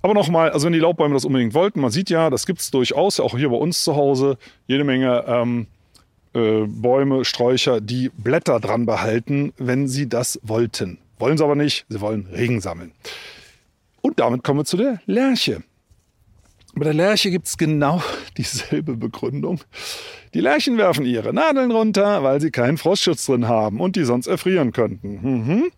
Aber 0.06 0.13
nochmal, 0.13 0.52
also 0.52 0.68
wenn 0.68 0.74
die 0.74 0.78
Laubbäume 0.78 1.15
das 1.15 1.26
unbedingt 1.26 1.56
wollten, 1.56 1.82
man 1.82 1.89
sieht 1.89 2.12
ja, 2.12 2.30
das 2.30 2.46
gibt 2.46 2.62
es 2.62 2.70
durchaus, 2.70 3.20
auch 3.20 3.36
hier 3.36 3.50
bei 3.50 3.56
uns 3.56 3.84
zu 3.84 3.96
Hause, 3.96 4.38
jede 4.68 4.84
Menge 4.84 5.24
ähm, 5.26 5.65
äh, 6.36 6.68
Bäume, 6.68 7.26
Sträucher, 7.26 7.82
die 7.82 8.10
Blätter 8.10 8.60
dran 8.60 8.86
behalten, 8.86 9.52
wenn 9.58 9.88
sie 9.88 10.08
das 10.08 10.39
wollten. 10.44 11.00
Wollen 11.18 11.39
sie 11.39 11.44
aber 11.44 11.56
nicht, 11.56 11.88
sie 11.89 12.02
wollen 12.02 12.28
Regen 12.28 12.62
sammeln. 12.62 12.91
Und 14.04 14.20
damit 14.20 14.44
kommen 14.44 14.60
wir 14.60 14.65
zu 14.65 14.78
der 14.78 15.02
Lerche. 15.08 15.63
Bei 16.76 16.84
der 16.84 16.94
Lerche 16.94 17.32
gibt 17.32 17.48
es 17.48 17.58
genau 17.58 18.04
dieselbe 18.38 18.98
Begründung. 18.98 19.62
Die 20.36 20.39
Lerchen 20.39 20.78
werfen 20.78 21.08
ihre 21.08 21.34
Nadeln 21.34 21.72
runter, 21.72 22.22
weil 22.22 22.39
sie 22.41 22.52
keinen 22.52 22.78
Frostschutz 22.78 23.26
drin 23.26 23.48
haben 23.48 23.80
und 23.80 23.96
die 23.96 24.04
sonst 24.04 24.28
erfrieren 24.28 24.72
könnten. 24.72 25.20
Mhm. 25.24 25.72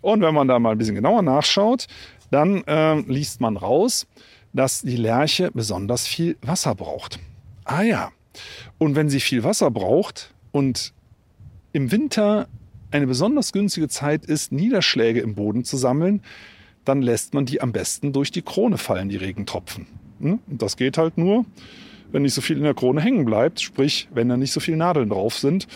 Und 0.00 0.22
wenn 0.22 0.34
man 0.34 0.48
da 0.48 0.58
mal 0.58 0.70
ein 0.70 0.78
bisschen 0.78 0.94
genauer 0.94 1.20
nachschaut, 1.20 1.86
dann 2.30 2.64
äh, 2.64 3.00
liest 3.00 3.40
man 3.40 3.56
raus, 3.56 4.06
dass 4.52 4.82
die 4.82 4.96
Lerche 4.96 5.50
besonders 5.52 6.06
viel 6.06 6.36
Wasser 6.42 6.74
braucht. 6.74 7.18
Ah 7.64 7.82
ja. 7.82 8.10
Und 8.78 8.94
wenn 8.96 9.08
sie 9.08 9.20
viel 9.20 9.44
Wasser 9.44 9.70
braucht 9.70 10.34
und 10.52 10.92
im 11.72 11.90
Winter 11.90 12.48
eine 12.90 13.06
besonders 13.06 13.52
günstige 13.52 13.88
Zeit 13.88 14.24
ist, 14.24 14.52
Niederschläge 14.52 15.20
im 15.20 15.34
Boden 15.34 15.64
zu 15.64 15.76
sammeln, 15.76 16.22
dann 16.84 17.02
lässt 17.02 17.34
man 17.34 17.44
die 17.44 17.60
am 17.60 17.72
besten 17.72 18.12
durch 18.12 18.30
die 18.30 18.42
Krone 18.42 18.78
fallen, 18.78 19.08
die 19.08 19.16
Regentropfen. 19.16 19.86
Hm? 20.20 20.38
Und 20.46 20.62
das 20.62 20.76
geht 20.76 20.96
halt 20.96 21.18
nur, 21.18 21.44
wenn 22.10 22.22
nicht 22.22 22.34
so 22.34 22.40
viel 22.40 22.56
in 22.56 22.62
der 22.62 22.74
Krone 22.74 23.00
hängen 23.00 23.24
bleibt, 23.26 23.60
sprich, 23.60 24.08
wenn 24.12 24.28
da 24.28 24.36
nicht 24.36 24.52
so 24.52 24.60
viele 24.60 24.78
Nadeln 24.78 25.10
drauf 25.10 25.36
sind. 25.36 25.68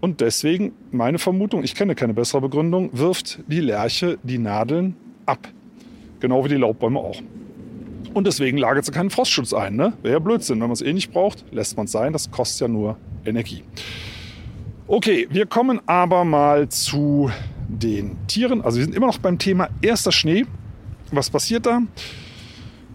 Und 0.00 0.20
deswegen, 0.20 0.72
meine 0.90 1.18
Vermutung, 1.18 1.62
ich 1.62 1.74
kenne 1.74 1.94
keine 1.94 2.14
bessere 2.14 2.40
Begründung, 2.40 2.90
wirft 2.92 3.40
die 3.46 3.60
Lerche 3.60 4.18
die 4.22 4.38
Nadeln 4.38 4.96
ab. 5.26 5.48
Genau 6.20 6.44
wie 6.44 6.48
die 6.48 6.56
Laubbäume 6.56 6.98
auch. 6.98 7.20
Und 8.14 8.26
deswegen 8.26 8.58
lagert 8.58 8.84
sie 8.84 8.92
keinen 8.92 9.10
Frostschutz 9.10 9.52
ein. 9.52 9.76
Ne? 9.76 9.92
Wäre 10.02 10.14
ja 10.14 10.18
Blödsinn. 10.18 10.60
Wenn 10.60 10.68
man 10.68 10.72
es 10.72 10.82
eh 10.82 10.92
nicht 10.92 11.12
braucht, 11.12 11.44
lässt 11.52 11.76
man 11.76 11.86
es 11.86 11.92
sein. 11.92 12.12
Das 12.12 12.30
kostet 12.30 12.62
ja 12.62 12.68
nur 12.68 12.96
Energie. 13.24 13.62
Okay, 14.86 15.28
wir 15.30 15.46
kommen 15.46 15.80
aber 15.86 16.24
mal 16.24 16.68
zu 16.68 17.30
den 17.68 18.16
Tieren. 18.26 18.62
Also 18.62 18.78
wir 18.78 18.84
sind 18.84 18.94
immer 18.94 19.06
noch 19.06 19.18
beim 19.18 19.38
Thema 19.38 19.68
erster 19.82 20.12
Schnee. 20.12 20.46
Was 21.12 21.30
passiert 21.30 21.66
da? 21.66 21.82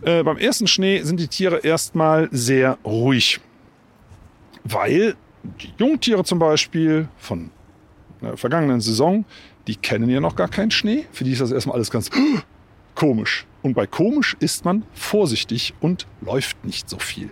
Äh, 0.01 0.23
beim 0.23 0.38
ersten 0.38 0.67
Schnee 0.67 1.01
sind 1.03 1.19
die 1.19 1.27
Tiere 1.27 1.59
erstmal 1.59 2.27
sehr 2.31 2.77
ruhig. 2.83 3.39
Weil 4.63 5.15
die 5.62 5.73
Jungtiere 5.77 6.23
zum 6.23 6.39
Beispiel 6.39 7.07
von 7.17 7.51
der 8.21 8.38
vergangenen 8.38 8.81
Saison, 8.81 9.25
die 9.67 9.75
kennen 9.75 10.09
ja 10.09 10.19
noch 10.19 10.36
gar 10.36 10.47
keinen 10.47 10.71
Schnee. 10.71 11.05
Für 11.12 11.23
die 11.23 11.31
ist 11.31 11.41
das 11.41 11.51
erstmal 11.51 11.75
alles 11.75 11.91
ganz 11.91 12.09
komisch. 12.95 13.45
Und 13.62 13.73
bei 13.73 13.88
komisch 13.88 14.36
ist 14.39 14.65
man 14.65 14.86
vorsichtig 14.93 15.73
und 15.79 16.08
läuft 16.21 16.65
nicht 16.65 16.89
so 16.89 16.99
viel. 16.99 17.29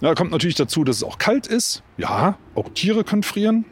Ja, 0.00 0.14
kommt 0.14 0.30
natürlich 0.30 0.56
dazu, 0.56 0.84
dass 0.84 0.96
es 0.96 1.02
auch 1.02 1.18
kalt 1.18 1.46
ist. 1.46 1.82
Ja, 1.96 2.38
auch 2.54 2.68
Tiere 2.70 3.04
können 3.04 3.22
frieren. 3.22 3.64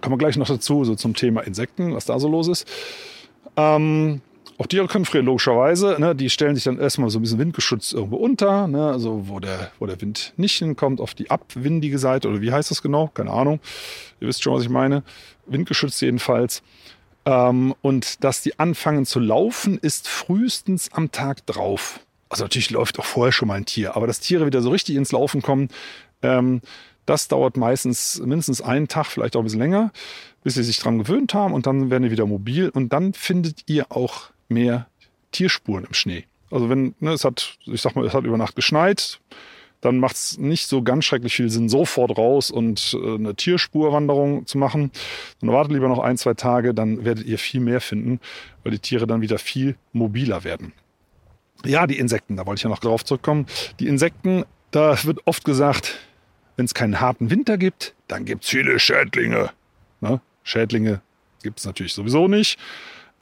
Kommen 0.00 0.14
wir 0.14 0.18
gleich 0.18 0.36
noch 0.36 0.48
dazu, 0.48 0.84
so 0.84 0.94
zum 0.94 1.14
Thema 1.14 1.42
Insekten, 1.42 1.94
was 1.94 2.06
da 2.06 2.18
so 2.18 2.28
los 2.28 2.48
ist. 2.48 2.66
Ähm, 3.56 4.22
auch 4.60 4.66
Tiere 4.66 4.86
können 4.88 5.04
frieren, 5.04 5.26
logischerweise. 5.26 5.96
Ne? 5.98 6.14
Die 6.14 6.28
stellen 6.30 6.54
sich 6.54 6.64
dann 6.64 6.78
erstmal 6.78 7.10
so 7.10 7.18
ein 7.18 7.22
bisschen 7.22 7.38
windgeschützt 7.38 7.94
irgendwo 7.94 8.16
unter, 8.16 8.66
ne? 8.66 8.90
also 8.90 9.28
wo 9.28 9.40
der, 9.40 9.72
wo 9.78 9.86
der 9.86 10.00
Wind 10.00 10.34
nicht 10.36 10.58
hinkommt, 10.58 11.00
auf 11.00 11.14
die 11.14 11.30
abwindige 11.30 11.98
Seite 11.98 12.28
oder 12.28 12.42
wie 12.42 12.52
heißt 12.52 12.70
das 12.70 12.82
genau? 12.82 13.08
Keine 13.08 13.30
Ahnung. 13.30 13.60
Ihr 14.20 14.28
wisst 14.28 14.42
schon, 14.42 14.54
was 14.54 14.62
ich 14.62 14.68
meine. 14.68 15.02
Windgeschützt 15.46 16.02
jedenfalls. 16.02 16.62
Ähm, 17.26 17.74
und 17.82 18.24
dass 18.24 18.42
die 18.42 18.58
anfangen 18.58 19.06
zu 19.06 19.20
laufen, 19.20 19.78
ist 19.78 20.08
frühestens 20.08 20.92
am 20.92 21.12
Tag 21.12 21.44
drauf. 21.46 22.00
Also 22.28 22.44
natürlich 22.44 22.70
läuft 22.70 22.98
auch 22.98 23.04
vorher 23.04 23.32
schon 23.32 23.48
mal 23.48 23.54
ein 23.54 23.66
Tier, 23.66 23.96
aber 23.96 24.06
dass 24.06 24.20
Tiere 24.20 24.46
wieder 24.46 24.62
so 24.62 24.70
richtig 24.70 24.96
ins 24.96 25.12
Laufen 25.12 25.42
kommen, 25.42 25.68
ähm, 26.22 26.60
das 27.06 27.26
dauert 27.26 27.56
meistens 27.56 28.20
mindestens 28.24 28.62
einen 28.62 28.86
Tag, 28.86 29.06
vielleicht 29.06 29.34
auch 29.34 29.40
ein 29.40 29.44
bisschen 29.44 29.58
länger, 29.58 29.90
bis 30.44 30.54
sie 30.54 30.62
sich 30.62 30.78
dran 30.78 30.98
gewöhnt 30.98 31.34
haben 31.34 31.52
und 31.52 31.66
dann 31.66 31.90
werden 31.90 32.04
die 32.04 32.10
wieder 32.12 32.26
mobil 32.26 32.68
und 32.68 32.92
dann 32.92 33.14
findet 33.14 33.64
ihr 33.66 33.90
auch 33.90 34.30
mehr 34.48 34.86
Tierspuren 35.32 35.84
im 35.84 35.94
Schnee. 35.94 36.24
Also 36.50 36.68
wenn, 36.68 36.94
ne, 37.00 37.12
es 37.12 37.24
hat, 37.24 37.58
ich 37.66 37.80
sag 37.80 37.96
mal, 37.96 38.06
es 38.06 38.14
hat 38.14 38.24
über 38.24 38.36
Nacht 38.36 38.54
geschneit, 38.54 39.20
dann 39.80 39.98
macht 39.98 40.16
es 40.16 40.38
nicht 40.38 40.66
so 40.66 40.82
ganz 40.82 41.04
schrecklich 41.04 41.34
viel 41.34 41.50
Sinn, 41.50 41.68
sofort 41.68 42.16
raus 42.16 42.50
und 42.50 42.96
äh, 43.00 43.14
eine 43.14 43.34
Tierspurwanderung 43.34 44.46
zu 44.46 44.58
machen. 44.58 44.90
Dann 45.40 45.50
wartet 45.50 45.72
lieber 45.72 45.88
noch 45.88 45.98
ein, 45.98 46.18
zwei 46.18 46.34
Tage, 46.34 46.74
dann 46.74 47.04
werdet 47.04 47.26
ihr 47.26 47.38
viel 47.38 47.60
mehr 47.60 47.80
finden, 47.80 48.20
weil 48.62 48.72
die 48.72 48.78
Tiere 48.78 49.06
dann 49.06 49.20
wieder 49.20 49.38
viel 49.38 49.76
mobiler 49.92 50.44
werden. 50.44 50.72
Ja, 51.64 51.86
die 51.86 51.98
Insekten, 51.98 52.36
da 52.36 52.46
wollte 52.46 52.60
ich 52.60 52.64
ja 52.64 52.70
noch 52.70 52.78
drauf 52.78 53.04
zurückkommen. 53.04 53.46
Die 53.80 53.86
Insekten, 53.86 54.44
da 54.70 55.02
wird 55.04 55.26
oft 55.26 55.44
gesagt, 55.44 55.98
wenn 56.56 56.64
es 56.64 56.74
keinen 56.74 57.00
harten 57.00 57.30
Winter 57.30 57.58
gibt, 57.58 57.94
dann 58.08 58.24
gibt 58.24 58.44
es 58.44 58.50
viele 58.50 58.78
Schädlinge. 58.78 59.50
Ne? 60.00 60.20
Schädlinge 60.42 61.00
gibt 61.42 61.58
es 61.58 61.64
natürlich 61.64 61.94
sowieso 61.94 62.28
nicht. 62.28 62.58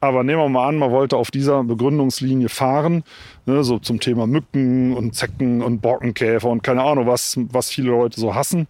Aber 0.00 0.22
nehmen 0.22 0.40
wir 0.40 0.48
mal 0.48 0.68
an, 0.68 0.76
man 0.76 0.92
wollte 0.92 1.16
auf 1.16 1.30
dieser 1.30 1.64
Begründungslinie 1.64 2.48
fahren, 2.48 3.02
ne, 3.46 3.64
so 3.64 3.78
zum 3.78 3.98
Thema 3.98 4.26
Mücken 4.26 4.94
und 4.94 5.14
Zecken 5.14 5.60
und 5.60 5.80
Borkenkäfer 5.80 6.48
und 6.48 6.62
keine 6.62 6.82
Ahnung, 6.84 7.06
was, 7.06 7.36
was 7.50 7.70
viele 7.70 7.90
Leute 7.90 8.20
so 8.20 8.34
hassen. 8.34 8.68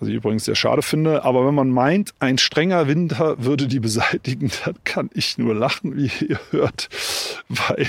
Was 0.00 0.08
ich 0.08 0.16
übrigens 0.16 0.44
sehr 0.44 0.56
schade 0.56 0.82
finde. 0.82 1.24
Aber 1.24 1.46
wenn 1.46 1.54
man 1.54 1.70
meint, 1.70 2.14
ein 2.18 2.36
strenger 2.36 2.88
Winter 2.88 3.42
würde 3.42 3.68
die 3.68 3.80
beseitigen, 3.80 4.50
dann 4.64 4.74
kann 4.84 5.08
ich 5.14 5.38
nur 5.38 5.54
lachen, 5.54 5.96
wie 5.96 6.10
ihr 6.26 6.40
hört. 6.50 6.88
Weil 7.48 7.86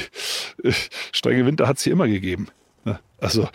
äh, 0.63 0.71
strenge 1.11 1.45
Winter 1.45 1.67
hat 1.67 1.77
es 1.77 1.83
hier 1.83 1.93
immer 1.93 2.07
gegeben. 2.07 2.47
Also 3.19 3.47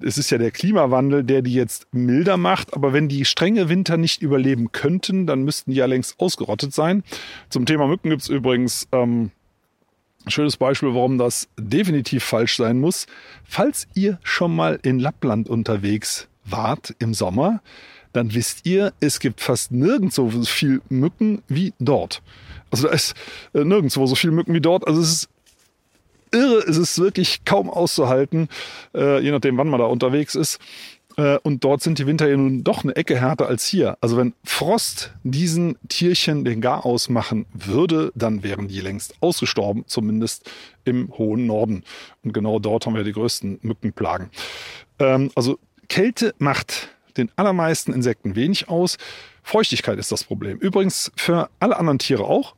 es 0.00 0.16
ist 0.16 0.30
ja 0.30 0.38
der 0.38 0.50
Klimawandel, 0.50 1.24
der 1.24 1.42
die 1.42 1.52
jetzt 1.52 1.86
milder 1.92 2.36
macht, 2.36 2.74
aber 2.74 2.92
wenn 2.92 3.08
die 3.08 3.24
strenge 3.24 3.68
Winter 3.68 3.96
nicht 3.96 4.22
überleben 4.22 4.72
könnten, 4.72 5.26
dann 5.26 5.42
müssten 5.42 5.72
die 5.72 5.76
ja 5.76 5.86
längst 5.86 6.18
ausgerottet 6.18 6.72
sein. 6.72 7.02
Zum 7.50 7.66
Thema 7.66 7.86
Mücken 7.88 8.10
gibt 8.10 8.22
es 8.22 8.28
übrigens 8.28 8.88
ähm, 8.92 9.30
ein 10.24 10.30
schönes 10.30 10.56
Beispiel, 10.56 10.94
warum 10.94 11.18
das 11.18 11.48
definitiv 11.58 12.24
falsch 12.24 12.56
sein 12.56 12.80
muss. 12.80 13.06
Falls 13.44 13.88
ihr 13.94 14.18
schon 14.22 14.54
mal 14.54 14.78
in 14.82 14.98
Lappland 14.98 15.48
unterwegs 15.48 16.28
wart 16.44 16.94
im 16.98 17.12
Sommer, 17.12 17.60
dann 18.12 18.34
wisst 18.34 18.66
ihr, 18.66 18.92
es 19.00 19.20
gibt 19.20 19.40
fast 19.40 19.72
nirgendwo 19.72 20.30
so 20.30 20.42
viel 20.42 20.80
Mücken 20.88 21.42
wie 21.48 21.74
dort. 21.78 22.22
Also 22.70 22.88
da 22.88 22.94
ist 22.94 23.14
äh, 23.52 23.64
nirgendwo 23.64 24.06
so 24.06 24.14
viel 24.14 24.30
Mücken 24.30 24.54
wie 24.54 24.60
dort. 24.60 24.86
Also 24.86 25.00
es 25.00 25.12
ist 25.12 25.28
irre. 26.32 26.58
Es 26.66 26.76
ist 26.76 26.98
wirklich 26.98 27.44
kaum 27.44 27.70
auszuhalten, 27.70 28.48
äh, 28.94 29.20
je 29.20 29.30
nachdem, 29.30 29.56
wann 29.56 29.68
man 29.68 29.80
da 29.80 29.86
unterwegs 29.86 30.34
ist. 30.34 30.58
Äh, 31.18 31.38
und 31.42 31.64
dort 31.64 31.82
sind 31.82 31.98
die 31.98 32.06
Winter 32.06 32.28
ja 32.28 32.36
nun 32.36 32.64
doch 32.64 32.84
eine 32.84 32.96
Ecke 32.96 33.20
härter 33.20 33.48
als 33.48 33.66
hier. 33.66 33.98
Also 34.00 34.16
wenn 34.16 34.34
Frost 34.44 35.12
diesen 35.24 35.76
Tierchen 35.88 36.44
den 36.44 36.60
Gar 36.60 36.86
ausmachen 36.86 37.44
würde, 37.52 38.12
dann 38.14 38.42
wären 38.42 38.68
die 38.68 38.80
längst 38.80 39.14
ausgestorben, 39.20 39.84
zumindest 39.86 40.48
im 40.84 41.12
hohen 41.18 41.46
Norden. 41.46 41.82
Und 42.22 42.32
genau 42.32 42.60
dort 42.60 42.86
haben 42.86 42.94
wir 42.94 43.04
die 43.04 43.12
größten 43.12 43.58
Mückenplagen. 43.62 44.30
Ähm, 45.00 45.30
also 45.34 45.58
Kälte 45.88 46.34
macht 46.38 46.88
den 47.16 47.30
allermeisten 47.34 47.92
Insekten 47.92 48.36
wenig 48.36 48.68
aus. 48.68 48.96
Feuchtigkeit 49.42 49.98
ist 49.98 50.12
das 50.12 50.22
Problem. 50.22 50.58
Übrigens 50.58 51.10
für 51.16 51.50
alle 51.58 51.78
anderen 51.78 51.98
Tiere 51.98 52.24
auch, 52.24 52.54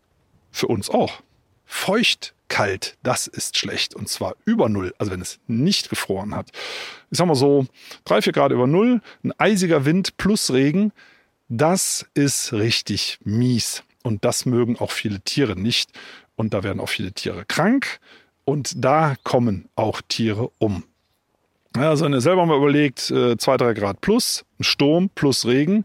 für 0.50 0.66
uns 0.66 0.90
auch. 0.90 1.22
Feucht 1.64 2.34
kalt, 2.50 2.98
das 3.02 3.26
ist 3.26 3.56
schlecht. 3.56 3.94
Und 3.94 4.10
zwar 4.10 4.34
über 4.44 4.68
Null, 4.68 4.92
also 4.98 5.10
wenn 5.10 5.22
es 5.22 5.38
nicht 5.46 5.88
gefroren 5.88 6.34
hat. 6.34 6.50
Ich 7.10 7.16
sag 7.16 7.26
mal 7.26 7.34
so, 7.34 7.66
drei, 8.04 8.20
vier 8.20 8.34
Grad 8.34 8.52
über 8.52 8.66
Null, 8.66 9.00
ein 9.24 9.32
eisiger 9.38 9.86
Wind 9.86 10.18
plus 10.18 10.52
Regen, 10.52 10.92
das 11.48 12.06
ist 12.12 12.52
richtig 12.52 13.18
mies. 13.24 13.82
Und 14.02 14.24
das 14.24 14.44
mögen 14.44 14.78
auch 14.78 14.90
viele 14.90 15.20
Tiere 15.20 15.58
nicht. 15.58 15.90
Und 16.36 16.54
da 16.54 16.62
werden 16.62 16.80
auch 16.80 16.88
viele 16.88 17.12
Tiere 17.12 17.44
krank. 17.46 18.00
Und 18.44 18.84
da 18.84 19.14
kommen 19.24 19.68
auch 19.74 20.00
Tiere 20.06 20.50
um. 20.58 20.84
Also 21.74 22.04
wenn 22.04 22.12
ihr 22.12 22.20
selber 22.20 22.46
mal 22.46 22.56
überlegt, 22.56 23.10
äh, 23.10 23.36
zwei, 23.36 23.56
drei 23.56 23.74
Grad 23.74 24.00
plus, 24.00 24.44
ein 24.58 24.64
Sturm 24.64 25.08
plus 25.14 25.46
Regen, 25.46 25.84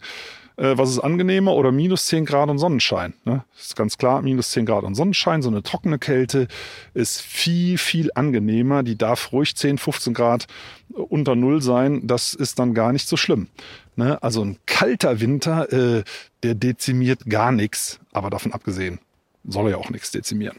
äh, 0.57 0.77
was 0.77 0.89
ist 0.89 0.99
angenehmer 0.99 1.53
oder 1.53 1.71
minus 1.71 2.07
10 2.07 2.25
Grad 2.25 2.49
und 2.49 2.57
Sonnenschein. 2.57 3.13
Ne? 3.25 3.43
Ist 3.57 3.75
ganz 3.75 3.97
klar, 3.97 4.21
minus 4.21 4.51
10 4.51 4.65
Grad 4.65 4.83
und 4.83 4.95
Sonnenschein, 4.95 5.41
so 5.41 5.49
eine 5.49 5.63
trockene 5.63 5.99
Kälte 5.99 6.47
ist 6.93 7.21
viel, 7.21 7.77
viel 7.77 8.09
angenehmer. 8.15 8.83
Die 8.83 8.97
darf 8.97 9.31
ruhig 9.31 9.55
10, 9.55 9.77
15 9.77 10.13
Grad 10.13 10.47
unter 10.93 11.35
Null 11.35 11.61
sein. 11.61 12.07
Das 12.07 12.33
ist 12.33 12.59
dann 12.59 12.73
gar 12.73 12.91
nicht 12.91 13.07
so 13.07 13.17
schlimm. 13.17 13.47
Ne? 13.95 14.21
Also 14.21 14.43
ein 14.43 14.57
kalter 14.65 15.19
Winter, 15.19 15.71
äh, 15.71 16.03
der 16.43 16.55
dezimiert 16.55 17.25
gar 17.27 17.51
nichts, 17.51 17.99
aber 18.11 18.29
davon 18.29 18.53
abgesehen 18.53 18.99
soll 19.47 19.65
er 19.67 19.71
ja 19.71 19.77
auch 19.77 19.89
nichts 19.89 20.11
dezimieren. 20.11 20.57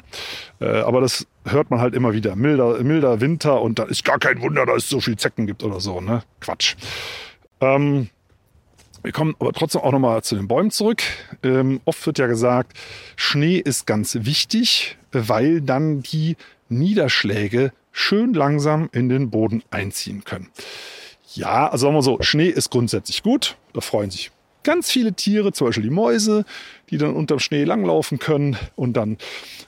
Äh, 0.61 0.80
aber 0.80 1.00
das 1.00 1.26
hört 1.44 1.70
man 1.70 1.80
halt 1.80 1.94
immer 1.94 2.12
wieder. 2.12 2.37
Milder, 2.37 2.82
milder 2.82 3.20
Winter 3.20 3.61
und 3.61 3.78
da 3.78 3.85
ist 3.85 4.04
gar 4.04 4.18
kein 4.18 4.40
Wunder, 4.40 4.66
dass 4.66 4.85
es 4.85 4.88
so 4.88 5.00
viel 5.00 5.16
Zecken 5.16 5.46
gibt 5.46 5.62
oder 5.62 5.80
so. 5.80 6.00
Ne? 6.00 6.22
Quatsch. 6.40 6.76
Ähm, 7.61 8.09
wir 9.07 9.12
kommen 9.12 9.37
aber 9.38 9.53
trotzdem 9.53 9.83
auch 9.83 9.92
nochmal 9.92 10.25
zu 10.25 10.35
den 10.35 10.49
Bäumen 10.49 10.73
zurück. 10.73 11.01
Ähm, 11.45 11.81
oft 11.85 12.05
wird 12.07 12.19
ja 12.19 12.27
gesagt, 12.27 12.77
Schnee 13.14 13.57
ist 13.57 13.87
ganz 13.87 14.19
wichtig, 14.23 14.99
weil 15.12 15.61
dann 15.61 16.03
die 16.03 16.37
Niederschläge 16.69 17.73
schön 17.92 18.35
langsam 18.35 18.88
in 18.90 19.09
den 19.09 19.31
Boden 19.31 19.62
einziehen 19.71 20.25
können. 20.25 20.49
Ja, 21.35 21.69
also 21.69 21.87
sagen 21.87 21.95
wir 21.95 22.03
so, 22.03 22.21
Schnee 22.21 22.49
ist 22.49 22.71
grundsätzlich 22.71 23.23
gut. 23.23 23.57
Da 23.75 23.81
freuen 23.81 24.11
sich 24.11 24.33
ganz 24.64 24.90
viele 24.90 25.12
Tiere, 25.12 25.53
zum 25.53 25.69
Beispiel 25.69 25.85
die 25.85 25.90
Mäuse, 25.90 26.45
die 26.90 26.99
dann 26.99 27.14
unterm 27.14 27.38
Schnee 27.38 27.62
langlaufen 27.62 28.19
können 28.19 28.57
und 28.75 28.95
dann 28.95 29.19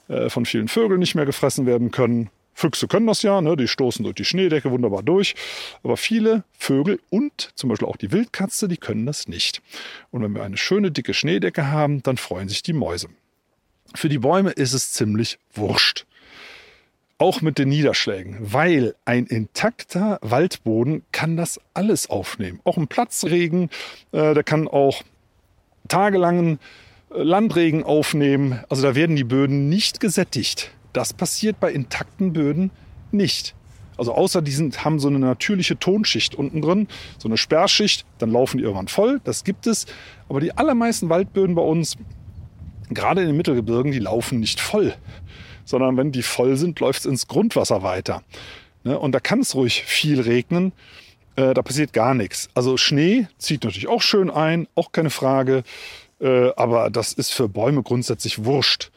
äh, 0.08 0.30
von 0.30 0.46
vielen 0.46 0.66
Vögeln 0.66 0.98
nicht 0.98 1.14
mehr 1.14 1.26
gefressen 1.26 1.64
werden 1.64 1.92
können. 1.92 2.28
Füchse 2.58 2.88
können 2.88 3.06
das 3.06 3.22
ja, 3.22 3.40
ne? 3.40 3.56
die 3.56 3.68
stoßen 3.68 4.02
durch 4.02 4.16
die 4.16 4.24
Schneedecke 4.24 4.72
wunderbar 4.72 5.04
durch. 5.04 5.36
Aber 5.84 5.96
viele 5.96 6.42
Vögel 6.58 6.98
und 7.08 7.52
zum 7.54 7.68
Beispiel 7.68 7.86
auch 7.86 7.96
die 7.96 8.10
Wildkatze, 8.10 8.66
die 8.66 8.78
können 8.78 9.06
das 9.06 9.28
nicht. 9.28 9.62
Und 10.10 10.22
wenn 10.22 10.34
wir 10.34 10.42
eine 10.42 10.56
schöne 10.56 10.90
dicke 10.90 11.14
Schneedecke 11.14 11.68
haben, 11.68 12.02
dann 12.02 12.16
freuen 12.16 12.48
sich 12.48 12.64
die 12.64 12.72
Mäuse. 12.72 13.10
Für 13.94 14.08
die 14.08 14.18
Bäume 14.18 14.50
ist 14.50 14.72
es 14.72 14.92
ziemlich 14.92 15.38
wurscht. 15.54 16.04
Auch 17.16 17.42
mit 17.42 17.58
den 17.58 17.68
Niederschlägen, 17.68 18.38
weil 18.40 18.96
ein 19.04 19.26
intakter 19.26 20.18
Waldboden 20.20 21.04
kann 21.12 21.36
das 21.36 21.60
alles 21.74 22.10
aufnehmen. 22.10 22.60
Auch 22.64 22.76
ein 22.76 22.88
Platzregen, 22.88 23.70
äh, 24.10 24.34
der 24.34 24.42
kann 24.42 24.66
auch 24.66 25.02
tagelangen 25.86 26.58
äh, 27.10 27.22
Landregen 27.22 27.84
aufnehmen. 27.84 28.60
Also 28.68 28.82
da 28.82 28.96
werden 28.96 29.14
die 29.14 29.24
Böden 29.24 29.68
nicht 29.68 30.00
gesättigt. 30.00 30.72
Das 30.98 31.12
passiert 31.12 31.60
bei 31.60 31.70
intakten 31.70 32.32
Böden 32.32 32.72
nicht. 33.12 33.54
Also 33.96 34.14
außer 34.14 34.42
die 34.42 34.50
sind, 34.50 34.84
haben 34.84 34.98
so 34.98 35.06
eine 35.06 35.20
natürliche 35.20 35.78
Tonschicht 35.78 36.34
unten 36.34 36.60
drin, 36.60 36.88
so 37.18 37.28
eine 37.28 37.36
Sperrschicht, 37.36 38.04
dann 38.18 38.32
laufen 38.32 38.58
die 38.58 38.64
irgendwann 38.64 38.88
voll, 38.88 39.20
das 39.22 39.44
gibt 39.44 39.68
es. 39.68 39.86
Aber 40.28 40.40
die 40.40 40.58
allermeisten 40.58 41.08
Waldböden 41.08 41.54
bei 41.54 41.62
uns, 41.62 41.94
gerade 42.90 43.20
in 43.20 43.28
den 43.28 43.36
Mittelgebirgen, 43.36 43.92
die 43.92 44.00
laufen 44.00 44.40
nicht 44.40 44.58
voll, 44.58 44.92
sondern 45.64 45.96
wenn 45.96 46.10
die 46.10 46.24
voll 46.24 46.56
sind, 46.56 46.80
läuft 46.80 46.98
es 46.98 47.06
ins 47.06 47.28
Grundwasser 47.28 47.84
weiter. 47.84 48.24
Ne? 48.82 48.98
Und 48.98 49.12
da 49.12 49.20
kann 49.20 49.38
es 49.38 49.54
ruhig 49.54 49.84
viel 49.84 50.20
regnen, 50.20 50.72
äh, 51.36 51.54
da 51.54 51.62
passiert 51.62 51.92
gar 51.92 52.14
nichts. 52.14 52.48
Also 52.54 52.76
Schnee 52.76 53.28
zieht 53.38 53.62
natürlich 53.62 53.86
auch 53.86 54.02
schön 54.02 54.32
ein, 54.32 54.66
auch 54.74 54.90
keine 54.90 55.10
Frage, 55.10 55.62
äh, 56.20 56.50
aber 56.56 56.90
das 56.90 57.12
ist 57.12 57.32
für 57.32 57.48
Bäume 57.48 57.84
grundsätzlich 57.84 58.44
wurscht 58.44 58.90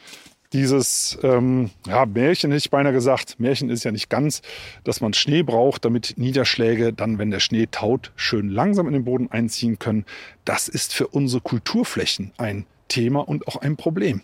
dieses 0.53 1.17
ähm, 1.23 1.69
ja, 1.87 2.05
Märchen 2.05 2.51
hätte 2.51 2.65
ich 2.65 2.69
beinahe 2.69 2.93
gesagt, 2.93 3.39
Märchen 3.39 3.69
ist 3.69 3.83
ja 3.83 3.91
nicht 3.91 4.09
ganz, 4.09 4.41
dass 4.83 4.99
man 4.99 5.13
Schnee 5.13 5.43
braucht, 5.43 5.85
damit 5.85 6.15
Niederschläge 6.17 6.91
dann, 6.91 7.17
wenn 7.17 7.31
der 7.31 7.39
Schnee 7.39 7.67
taut, 7.71 8.11
schön 8.15 8.49
langsam 8.49 8.87
in 8.87 8.93
den 8.93 9.05
Boden 9.05 9.31
einziehen 9.31 9.79
können. 9.79 10.05
Das 10.43 10.67
ist 10.67 10.93
für 10.93 11.07
unsere 11.07 11.41
Kulturflächen 11.41 12.33
ein 12.37 12.65
Thema 12.89 13.21
und 13.21 13.47
auch 13.47 13.57
ein 13.57 13.77
Problem. 13.77 14.21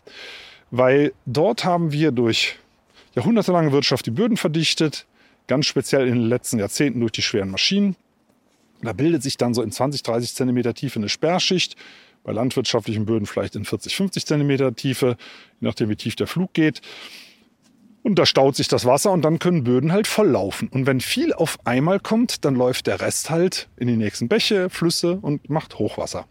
Weil 0.69 1.13
dort 1.25 1.63
haben 1.63 1.93
wir 1.93 2.11
durch 2.11 2.57
jahrhundertelange 3.15 3.71
Wirtschaft 3.71 4.05
die 4.05 4.11
Böden 4.11 4.35
verdichtet, 4.35 5.05
ganz 5.47 5.65
speziell 5.65 6.07
in 6.07 6.15
den 6.15 6.27
letzten 6.27 6.59
Jahrzehnten 6.59 6.99
durch 6.99 7.13
die 7.13 7.21
schweren 7.21 7.49
Maschinen. 7.49 7.95
Da 8.81 8.93
bildet 8.93 9.23
sich 9.23 9.37
dann 9.37 9.53
so 9.53 9.61
in 9.61 9.71
20, 9.71 10.03
30 10.03 10.35
Zentimeter 10.35 10.73
Tiefe 10.73 10.99
eine 10.99 11.09
Sperrschicht 11.09 11.77
bei 12.27 12.33
landwirtschaftlichen 12.33 13.05
Böden 13.05 13.25
vielleicht 13.25 13.55
in 13.55 13.63
40, 13.63 13.95
50 13.95 14.25
Zentimeter 14.25 14.75
Tiefe, 14.75 15.15
je 15.61 15.67
nachdem 15.67 15.89
wie 15.89 15.95
tief 15.95 16.17
der 16.17 16.27
Flug 16.27 16.53
geht. 16.53 16.81
Und 18.03 18.19
da 18.19 18.25
staut 18.25 18.57
sich 18.57 18.67
das 18.67 18.83
Wasser 18.83 19.11
und 19.13 19.23
dann 19.23 19.39
können 19.39 19.63
Böden 19.63 19.93
halt 19.93 20.07
volllaufen. 20.07 20.67
Und 20.67 20.85
wenn 20.85 20.99
viel 20.99 21.31
auf 21.31 21.57
einmal 21.65 22.01
kommt, 22.01 22.43
dann 22.43 22.55
läuft 22.55 22.87
der 22.87 22.99
Rest 22.99 23.29
halt 23.29 23.69
in 23.77 23.87
die 23.87 23.95
nächsten 23.95 24.27
Bäche, 24.27 24.69
Flüsse 24.69 25.19
und 25.21 25.49
macht 25.49 25.79
Hochwasser. 25.79 26.27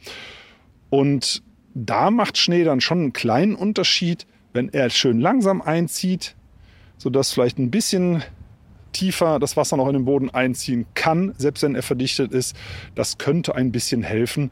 Und 0.91 1.43
da 1.73 2.11
macht 2.11 2.37
Schnee 2.37 2.65
dann 2.65 2.83
schon 2.83 2.99
einen 2.99 3.13
kleinen 3.15 3.55
Unterschied, 3.55 4.27
wenn 4.53 4.69
er 4.69 4.91
schön 4.91 5.19
langsam 5.19 5.63
einzieht, 5.63 6.37
sodass 6.99 7.33
vielleicht 7.33 7.59
ein 7.59 7.71
bisschen 7.71 8.23
tiefer 8.93 9.39
das 9.39 9.57
Wasser 9.57 9.79
noch 9.79 9.89
in 9.89 9.95
den 9.95 10.05
Boden 10.05 10.29
einziehen 10.29 10.85
kann, 10.93 11.35
selbst 11.39 11.63
wenn 11.63 11.75
er 11.75 11.83
verdichtet 11.83 12.33
ist. 12.33 12.55
Das 12.95 13.17
könnte 13.17 13.55
ein 13.55 13.73
bisschen 13.73 14.03
helfen. 14.03 14.51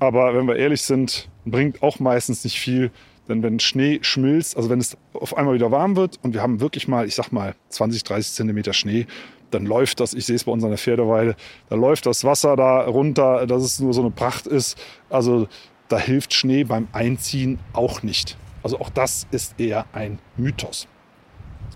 Aber 0.00 0.34
wenn 0.34 0.46
wir 0.46 0.56
ehrlich 0.56 0.82
sind, 0.82 1.28
bringt 1.44 1.82
auch 1.82 1.98
meistens 1.98 2.44
nicht 2.44 2.58
viel. 2.58 2.90
Denn 3.28 3.42
wenn 3.42 3.60
Schnee 3.60 3.98
schmilzt, 4.02 4.56
also 4.56 4.70
wenn 4.70 4.80
es 4.80 4.96
auf 5.12 5.36
einmal 5.36 5.54
wieder 5.54 5.70
warm 5.70 5.96
wird 5.96 6.18
und 6.22 6.32
wir 6.32 6.42
haben 6.42 6.60
wirklich 6.60 6.88
mal, 6.88 7.06
ich 7.06 7.14
sag 7.14 7.30
mal, 7.30 7.54
20, 7.68 8.04
30 8.04 8.32
Zentimeter 8.32 8.72
Schnee, 8.72 9.06
dann 9.50 9.66
läuft 9.66 10.00
das, 10.00 10.14
ich 10.14 10.26
sehe 10.26 10.36
es 10.36 10.44
bei 10.44 10.52
uns 10.52 10.64
an 10.64 10.70
der 10.70 10.78
Pferdeweide, 10.78 11.36
da 11.68 11.76
läuft 11.76 12.06
das 12.06 12.24
Wasser 12.24 12.56
da 12.56 12.80
runter, 12.80 13.46
dass 13.46 13.62
es 13.62 13.80
nur 13.80 13.92
so 13.92 14.00
eine 14.00 14.10
Pracht 14.10 14.46
ist. 14.46 14.78
Also 15.10 15.48
da 15.88 15.98
hilft 15.98 16.32
Schnee 16.34 16.64
beim 16.64 16.88
Einziehen 16.92 17.58
auch 17.72 18.02
nicht. 18.02 18.36
Also 18.62 18.80
auch 18.80 18.90
das 18.90 19.26
ist 19.30 19.58
eher 19.60 19.86
ein 19.92 20.18
Mythos. 20.36 20.86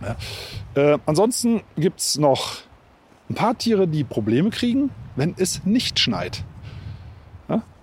Ja. 0.00 0.16
Äh, 0.74 0.98
ansonsten 1.06 1.62
gibt 1.76 2.00
es 2.00 2.18
noch 2.18 2.58
ein 3.30 3.34
paar 3.34 3.56
Tiere, 3.56 3.86
die 3.88 4.04
Probleme 4.04 4.50
kriegen, 4.50 4.90
wenn 5.16 5.34
es 5.36 5.64
nicht 5.64 5.98
schneit. 5.98 6.44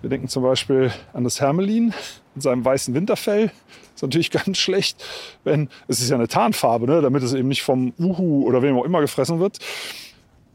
Wir 0.00 0.08
denken 0.08 0.28
zum 0.28 0.42
Beispiel 0.42 0.90
an 1.12 1.24
das 1.24 1.40
Hermelin 1.40 1.92
mit 2.34 2.42
seinem 2.42 2.64
weißen 2.64 2.94
Winterfell. 2.94 3.50
Ist 3.94 4.02
natürlich 4.02 4.30
ganz 4.30 4.56
schlecht, 4.58 5.04
wenn 5.44 5.68
es 5.88 6.00
ist 6.00 6.08
ja 6.08 6.16
eine 6.16 6.28
Tarnfarbe, 6.28 6.86
ne, 6.86 7.02
damit 7.02 7.22
es 7.22 7.34
eben 7.34 7.48
nicht 7.48 7.62
vom 7.62 7.92
Uhu 7.98 8.46
oder 8.46 8.62
wem 8.62 8.78
auch 8.78 8.84
immer 8.84 9.00
gefressen 9.00 9.40
wird. 9.40 9.58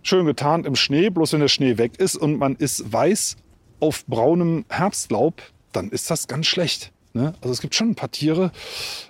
Schön 0.01 0.25
getarnt 0.25 0.65
im 0.65 0.75
Schnee, 0.75 1.09
bloß 1.09 1.33
wenn 1.33 1.41
der 1.41 1.47
Schnee 1.47 1.77
weg 1.77 1.99
ist 1.99 2.15
und 2.15 2.37
man 2.37 2.55
ist 2.55 2.91
weiß 2.91 3.37
auf 3.79 4.05
braunem 4.05 4.65
Herbstlaub, 4.69 5.41
dann 5.71 5.89
ist 5.89 6.09
das 6.09 6.27
ganz 6.27 6.47
schlecht. 6.47 6.91
Ne? 7.13 7.33
Also 7.41 7.51
es 7.51 7.61
gibt 7.61 7.75
schon 7.75 7.89
ein 7.89 7.95
paar 7.95 8.11
Tiere, 8.11 8.51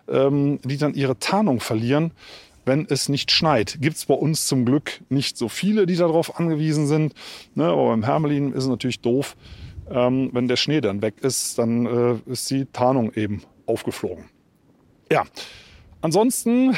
ähm, 0.10 0.60
die 0.63 0.78
dann 0.78 0.93
ihre 0.93 1.17
Tarnung 1.17 1.60
verlieren, 1.60 2.12
wenn 2.65 2.88
es 2.89 3.10
nicht 3.10 3.32
schneit. 3.32 3.78
Gibt 3.80 3.98
es 3.98 4.06
bei 4.06 4.13
uns 4.13 4.48
zum 4.48 4.65
Glück 4.65 5.02
nicht 5.10 5.38
so 5.38 5.50
viele, 5.50 5.86
die 5.86 5.95
darauf 5.95 6.39
angewiesen 6.39 6.88
sind. 6.88 7.13
Ne? 7.54 7.65
Aber 7.65 7.88
beim 7.88 8.04
Hermelin 8.04 8.52
ist 8.52 8.63
es 8.63 8.69
natürlich 8.69 9.02
doof, 9.02 9.36
ähm, 9.89 10.30
wenn 10.34 10.48
der 10.48 10.56
Schnee 10.56 10.82
dann 10.82 11.02
weg 11.02 11.15
ist, 11.21 11.58
dann 11.58 11.86
äh, 11.86 12.32
ist 12.32 12.50
die 12.50 12.65
Tarnung 12.65 13.12
eben 13.13 13.43
aufgeflogen. 13.65 14.26
Ja, 15.12 15.24
ansonsten, 16.02 16.76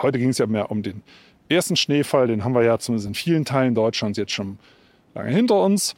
heute 0.00 0.18
ging 0.18 0.30
es 0.30 0.38
ja 0.38 0.46
mehr 0.46 0.70
um 0.70 0.82
den 0.82 1.02
ersten 1.48 1.76
Schneefall, 1.76 2.26
den 2.26 2.44
haben 2.44 2.54
wir 2.54 2.62
ja 2.62 2.78
zumindest 2.78 3.08
in 3.08 3.14
vielen 3.14 3.44
Teilen 3.44 3.74
Deutschlands 3.74 4.18
jetzt 4.18 4.32
schon 4.32 4.58
lange 5.14 5.30
hinter 5.30 5.62
uns. 5.62 5.94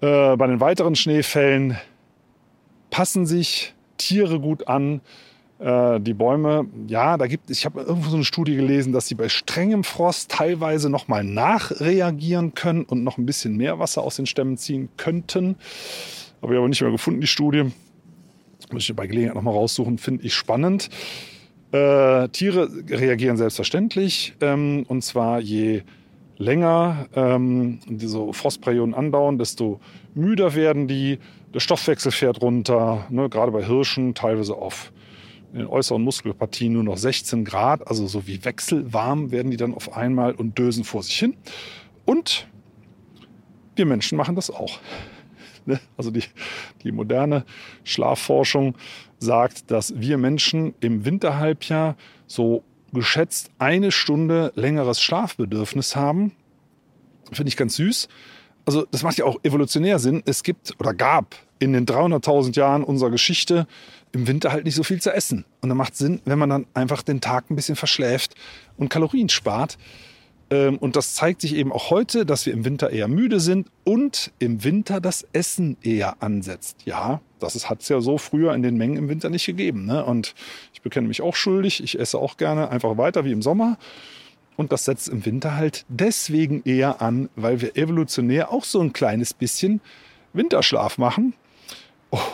Äh, 0.00 0.36
bei 0.36 0.46
den 0.46 0.60
weiteren 0.60 0.96
Schneefällen 0.96 1.76
passen 2.90 3.26
sich 3.26 3.74
Tiere 3.96 4.40
gut 4.40 4.68
an. 4.68 5.00
Äh, 5.58 6.00
die 6.00 6.14
Bäume, 6.14 6.66
ja, 6.88 7.16
da 7.16 7.26
gibt 7.26 7.50
ich 7.50 7.64
habe 7.64 7.80
irgendwo 7.80 8.10
so 8.10 8.16
eine 8.16 8.24
Studie 8.24 8.56
gelesen, 8.56 8.92
dass 8.92 9.06
sie 9.06 9.14
bei 9.14 9.28
strengem 9.28 9.84
Frost 9.84 10.30
teilweise 10.30 10.90
noch 10.90 11.08
mal 11.08 11.22
nachreagieren 11.22 12.54
können 12.54 12.84
und 12.84 13.04
noch 13.04 13.18
ein 13.18 13.26
bisschen 13.26 13.56
mehr 13.56 13.78
Wasser 13.78 14.02
aus 14.02 14.16
den 14.16 14.26
Stämmen 14.26 14.56
ziehen 14.56 14.88
könnten. 14.96 15.56
Habe 16.42 16.54
ich 16.54 16.58
aber 16.58 16.68
nicht 16.68 16.82
mehr 16.82 16.90
gefunden, 16.90 17.20
die 17.20 17.26
Studie. 17.26 17.70
Muss 18.72 18.88
ich 18.88 18.96
bei 18.96 19.06
Gelegenheit 19.06 19.36
noch 19.36 19.42
mal 19.42 19.52
raussuchen, 19.52 19.98
finde 19.98 20.24
ich 20.24 20.34
spannend. 20.34 20.90
Äh, 21.70 22.28
Tiere 22.28 22.68
reagieren 22.88 23.36
selbstverständlich 23.36 24.34
ähm, 24.40 24.84
und 24.88 25.02
zwar 25.02 25.40
je 25.40 25.82
länger 26.36 27.06
ähm, 27.14 27.78
diese 27.86 28.32
Frostperioden 28.32 28.94
andauern, 28.94 29.38
desto 29.38 29.80
müder 30.14 30.54
werden 30.54 30.88
die. 30.88 31.18
Der 31.52 31.60
Stoffwechsel 31.60 32.10
fährt 32.10 32.42
runter, 32.42 33.06
ne, 33.10 33.28
gerade 33.28 33.52
bei 33.52 33.64
Hirschen 33.64 34.14
teilweise 34.14 34.56
auf 34.56 34.92
in 35.54 35.60
den 35.60 35.68
äußeren 35.68 36.02
Muskelpartien 36.02 36.72
nur 36.72 36.82
noch 36.82 36.96
16 36.96 37.44
Grad, 37.44 37.86
also 37.86 38.08
so 38.08 38.26
wie 38.26 38.44
wechselwarm 38.44 39.30
werden 39.30 39.52
die 39.52 39.56
dann 39.56 39.72
auf 39.72 39.96
einmal 39.96 40.34
und 40.34 40.58
dösen 40.58 40.82
vor 40.82 41.04
sich 41.04 41.16
hin. 41.16 41.36
Und 42.04 42.48
wir 43.76 43.86
Menschen 43.86 44.18
machen 44.18 44.34
das 44.34 44.50
auch. 44.50 44.78
Ne? 45.66 45.80
Also 45.96 46.10
die, 46.10 46.22
die 46.82 46.92
moderne 46.92 47.46
Schlafforschung 47.84 48.76
sagt, 49.18 49.70
dass 49.70 49.98
wir 49.98 50.18
Menschen 50.18 50.74
im 50.80 51.06
Winterhalbjahr 51.06 51.96
so 52.26 52.64
geschätzt 52.92 53.50
eine 53.58 53.90
Stunde 53.90 54.52
längeres 54.56 55.00
Schlafbedürfnis 55.00 55.96
haben. 55.96 56.32
Finde 57.32 57.48
ich 57.48 57.56
ganz 57.56 57.76
süß. 57.76 58.08
Also 58.66 58.84
das 58.90 59.02
macht 59.02 59.16
ja 59.16 59.24
auch 59.24 59.38
evolutionär 59.42 59.98
Sinn. 59.98 60.22
Es 60.26 60.42
gibt 60.42 60.78
oder 60.78 60.92
gab 60.92 61.34
in 61.60 61.72
den 61.72 61.86
300.000 61.86 62.54
Jahren 62.58 62.84
unserer 62.84 63.10
Geschichte 63.10 63.66
im 64.14 64.28
Winter 64.28 64.52
halt 64.52 64.64
nicht 64.64 64.76
so 64.76 64.84
viel 64.84 65.02
zu 65.02 65.12
essen. 65.12 65.44
Und 65.60 65.68
da 65.68 65.74
macht 65.74 65.96
Sinn, 65.96 66.22
wenn 66.24 66.38
man 66.38 66.48
dann 66.48 66.66
einfach 66.72 67.02
den 67.02 67.20
Tag 67.20 67.50
ein 67.50 67.56
bisschen 67.56 67.76
verschläft 67.76 68.34
und 68.76 68.88
Kalorien 68.88 69.28
spart. 69.28 69.76
Ähm, 70.50 70.78
und 70.78 70.94
das 70.94 71.14
zeigt 71.14 71.40
sich 71.40 71.56
eben 71.56 71.72
auch 71.72 71.90
heute, 71.90 72.24
dass 72.24 72.46
wir 72.46 72.52
im 72.52 72.64
Winter 72.64 72.90
eher 72.90 73.08
müde 73.08 73.40
sind 73.40 73.68
und 73.82 74.32
im 74.38 74.62
Winter 74.62 75.00
das 75.00 75.26
Essen 75.32 75.76
eher 75.82 76.22
ansetzt. 76.22 76.82
Ja, 76.84 77.20
das 77.40 77.68
hat 77.68 77.82
es 77.82 77.88
ja 77.88 78.00
so 78.00 78.16
früher 78.16 78.54
in 78.54 78.62
den 78.62 78.76
Mengen 78.76 78.96
im 78.96 79.08
Winter 79.08 79.30
nicht 79.30 79.46
gegeben. 79.46 79.84
Ne? 79.84 80.04
Und 80.04 80.34
ich 80.72 80.80
bekenne 80.80 81.08
mich 81.08 81.20
auch 81.20 81.34
schuldig. 81.34 81.82
Ich 81.82 81.98
esse 81.98 82.18
auch 82.18 82.36
gerne 82.36 82.70
einfach 82.70 82.96
weiter 82.96 83.24
wie 83.24 83.32
im 83.32 83.42
Sommer. 83.42 83.78
Und 84.56 84.70
das 84.70 84.84
setzt 84.84 85.08
im 85.08 85.26
Winter 85.26 85.56
halt 85.56 85.84
deswegen 85.88 86.62
eher 86.64 87.02
an, 87.02 87.28
weil 87.34 87.60
wir 87.60 87.76
evolutionär 87.76 88.52
auch 88.52 88.64
so 88.64 88.80
ein 88.80 88.92
kleines 88.92 89.34
bisschen 89.34 89.80
Winterschlaf 90.32 90.98
machen. 90.98 91.34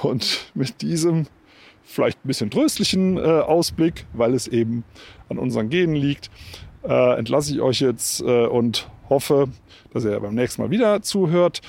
Und 0.03 0.51
mit 0.55 0.83
diesem 0.83 1.27
vielleicht 1.83 2.25
ein 2.25 2.29
bisschen 2.29 2.51
tröstlichen 2.51 3.17
äh, 3.17 3.21
Ausblick, 3.21 4.07
weil 4.13 4.35
es 4.35 4.47
eben 4.47 4.85
an 5.29 5.39
unseren 5.39 5.69
Genen 5.69 5.95
liegt, 5.95 6.31
äh, 6.83 7.19
entlasse 7.19 7.53
ich 7.53 7.61
euch 7.61 7.81
jetzt 7.81 8.21
äh, 8.23 8.47
und 8.47 8.89
hoffe, 9.09 9.49
dass 9.93 10.05
ihr 10.05 10.19
beim 10.21 10.35
nächsten 10.35 10.63
Mal 10.63 10.71
wieder 10.71 11.03
zuhört. 11.03 11.61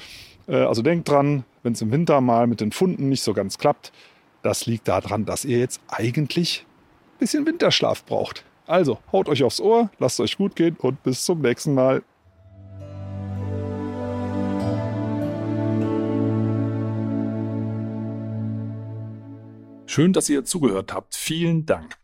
Äh, 0.47 0.57
also 0.57 0.81
denkt 0.81 1.09
dran, 1.09 1.43
wenn 1.63 1.73
es 1.73 1.81
im 1.81 1.91
Winter 1.91 2.21
mal 2.21 2.47
mit 2.47 2.61
den 2.61 2.71
Funden 2.71 3.09
nicht 3.09 3.23
so 3.23 3.33
ganz 3.33 3.57
klappt, 3.57 3.91
das 4.43 4.65
liegt 4.65 4.87
daran, 4.87 5.25
dass 5.25 5.45
ihr 5.45 5.59
jetzt 5.59 5.81
eigentlich 5.87 6.65
ein 7.15 7.19
bisschen 7.19 7.45
Winterschlaf 7.45 8.05
braucht. 8.05 8.43
Also 8.65 8.99
haut 9.11 9.27
euch 9.27 9.43
aufs 9.43 9.59
Ohr, 9.59 9.89
lasst 9.99 10.19
euch 10.19 10.37
gut 10.37 10.55
gehen 10.55 10.77
und 10.79 11.03
bis 11.03 11.25
zum 11.25 11.41
nächsten 11.41 11.73
Mal. 11.73 12.03
Schön, 19.93 20.13
dass 20.13 20.29
ihr 20.29 20.45
zugehört 20.45 20.93
habt. 20.93 21.17
Vielen 21.17 21.65
Dank. 21.65 21.97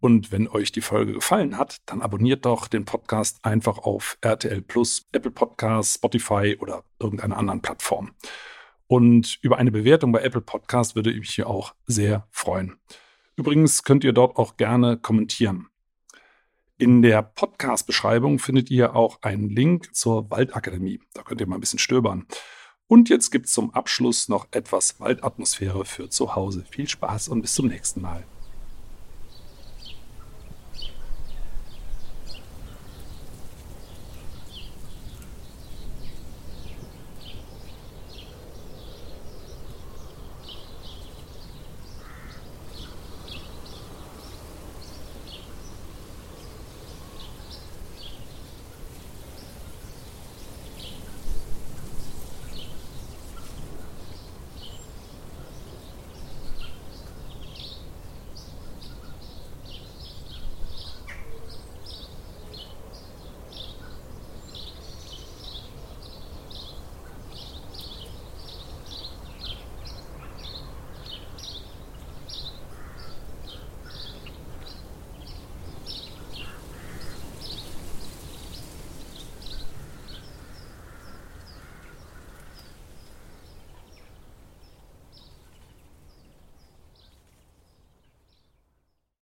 Und 0.00 0.32
wenn 0.32 0.48
euch 0.48 0.72
die 0.72 0.80
Folge 0.80 1.12
gefallen 1.12 1.56
hat, 1.56 1.76
dann 1.86 2.02
abonniert 2.02 2.44
doch 2.46 2.66
den 2.66 2.84
Podcast 2.84 3.44
einfach 3.44 3.78
auf 3.78 4.18
RTL 4.22 4.60
Plus, 4.60 5.06
Apple 5.12 5.30
Podcasts, 5.30 5.94
Spotify 5.94 6.56
oder 6.58 6.82
irgendeiner 6.98 7.36
anderen 7.36 7.62
Plattform. 7.62 8.10
Und 8.88 9.38
über 9.40 9.56
eine 9.58 9.70
Bewertung 9.70 10.10
bei 10.10 10.20
Apple 10.22 10.40
Podcast 10.40 10.96
würde 10.96 11.12
ich 11.12 11.20
mich 11.20 11.30
hier 11.30 11.46
auch 11.46 11.76
sehr 11.86 12.26
freuen. 12.32 12.80
Übrigens 13.36 13.84
könnt 13.84 14.02
ihr 14.02 14.12
dort 14.12 14.36
auch 14.36 14.56
gerne 14.56 14.96
kommentieren. 14.96 15.68
In 16.76 17.02
der 17.02 17.22
Podcast-Beschreibung 17.22 18.40
findet 18.40 18.68
ihr 18.68 18.96
auch 18.96 19.22
einen 19.22 19.48
Link 19.48 19.94
zur 19.94 20.28
Waldakademie. 20.28 20.98
Da 21.14 21.22
könnt 21.22 21.40
ihr 21.40 21.46
mal 21.46 21.54
ein 21.54 21.60
bisschen 21.60 21.78
stöbern. 21.78 22.26
Und 22.92 23.08
jetzt 23.08 23.30
gibt 23.30 23.46
es 23.46 23.52
zum 23.54 23.72
Abschluss 23.72 24.28
noch 24.28 24.48
etwas 24.50 25.00
Waldatmosphäre 25.00 25.86
für 25.86 26.10
zu 26.10 26.36
Hause. 26.36 26.66
Viel 26.68 26.86
Spaß 26.86 27.28
und 27.28 27.40
bis 27.40 27.54
zum 27.54 27.68
nächsten 27.68 28.02
Mal. 28.02 28.26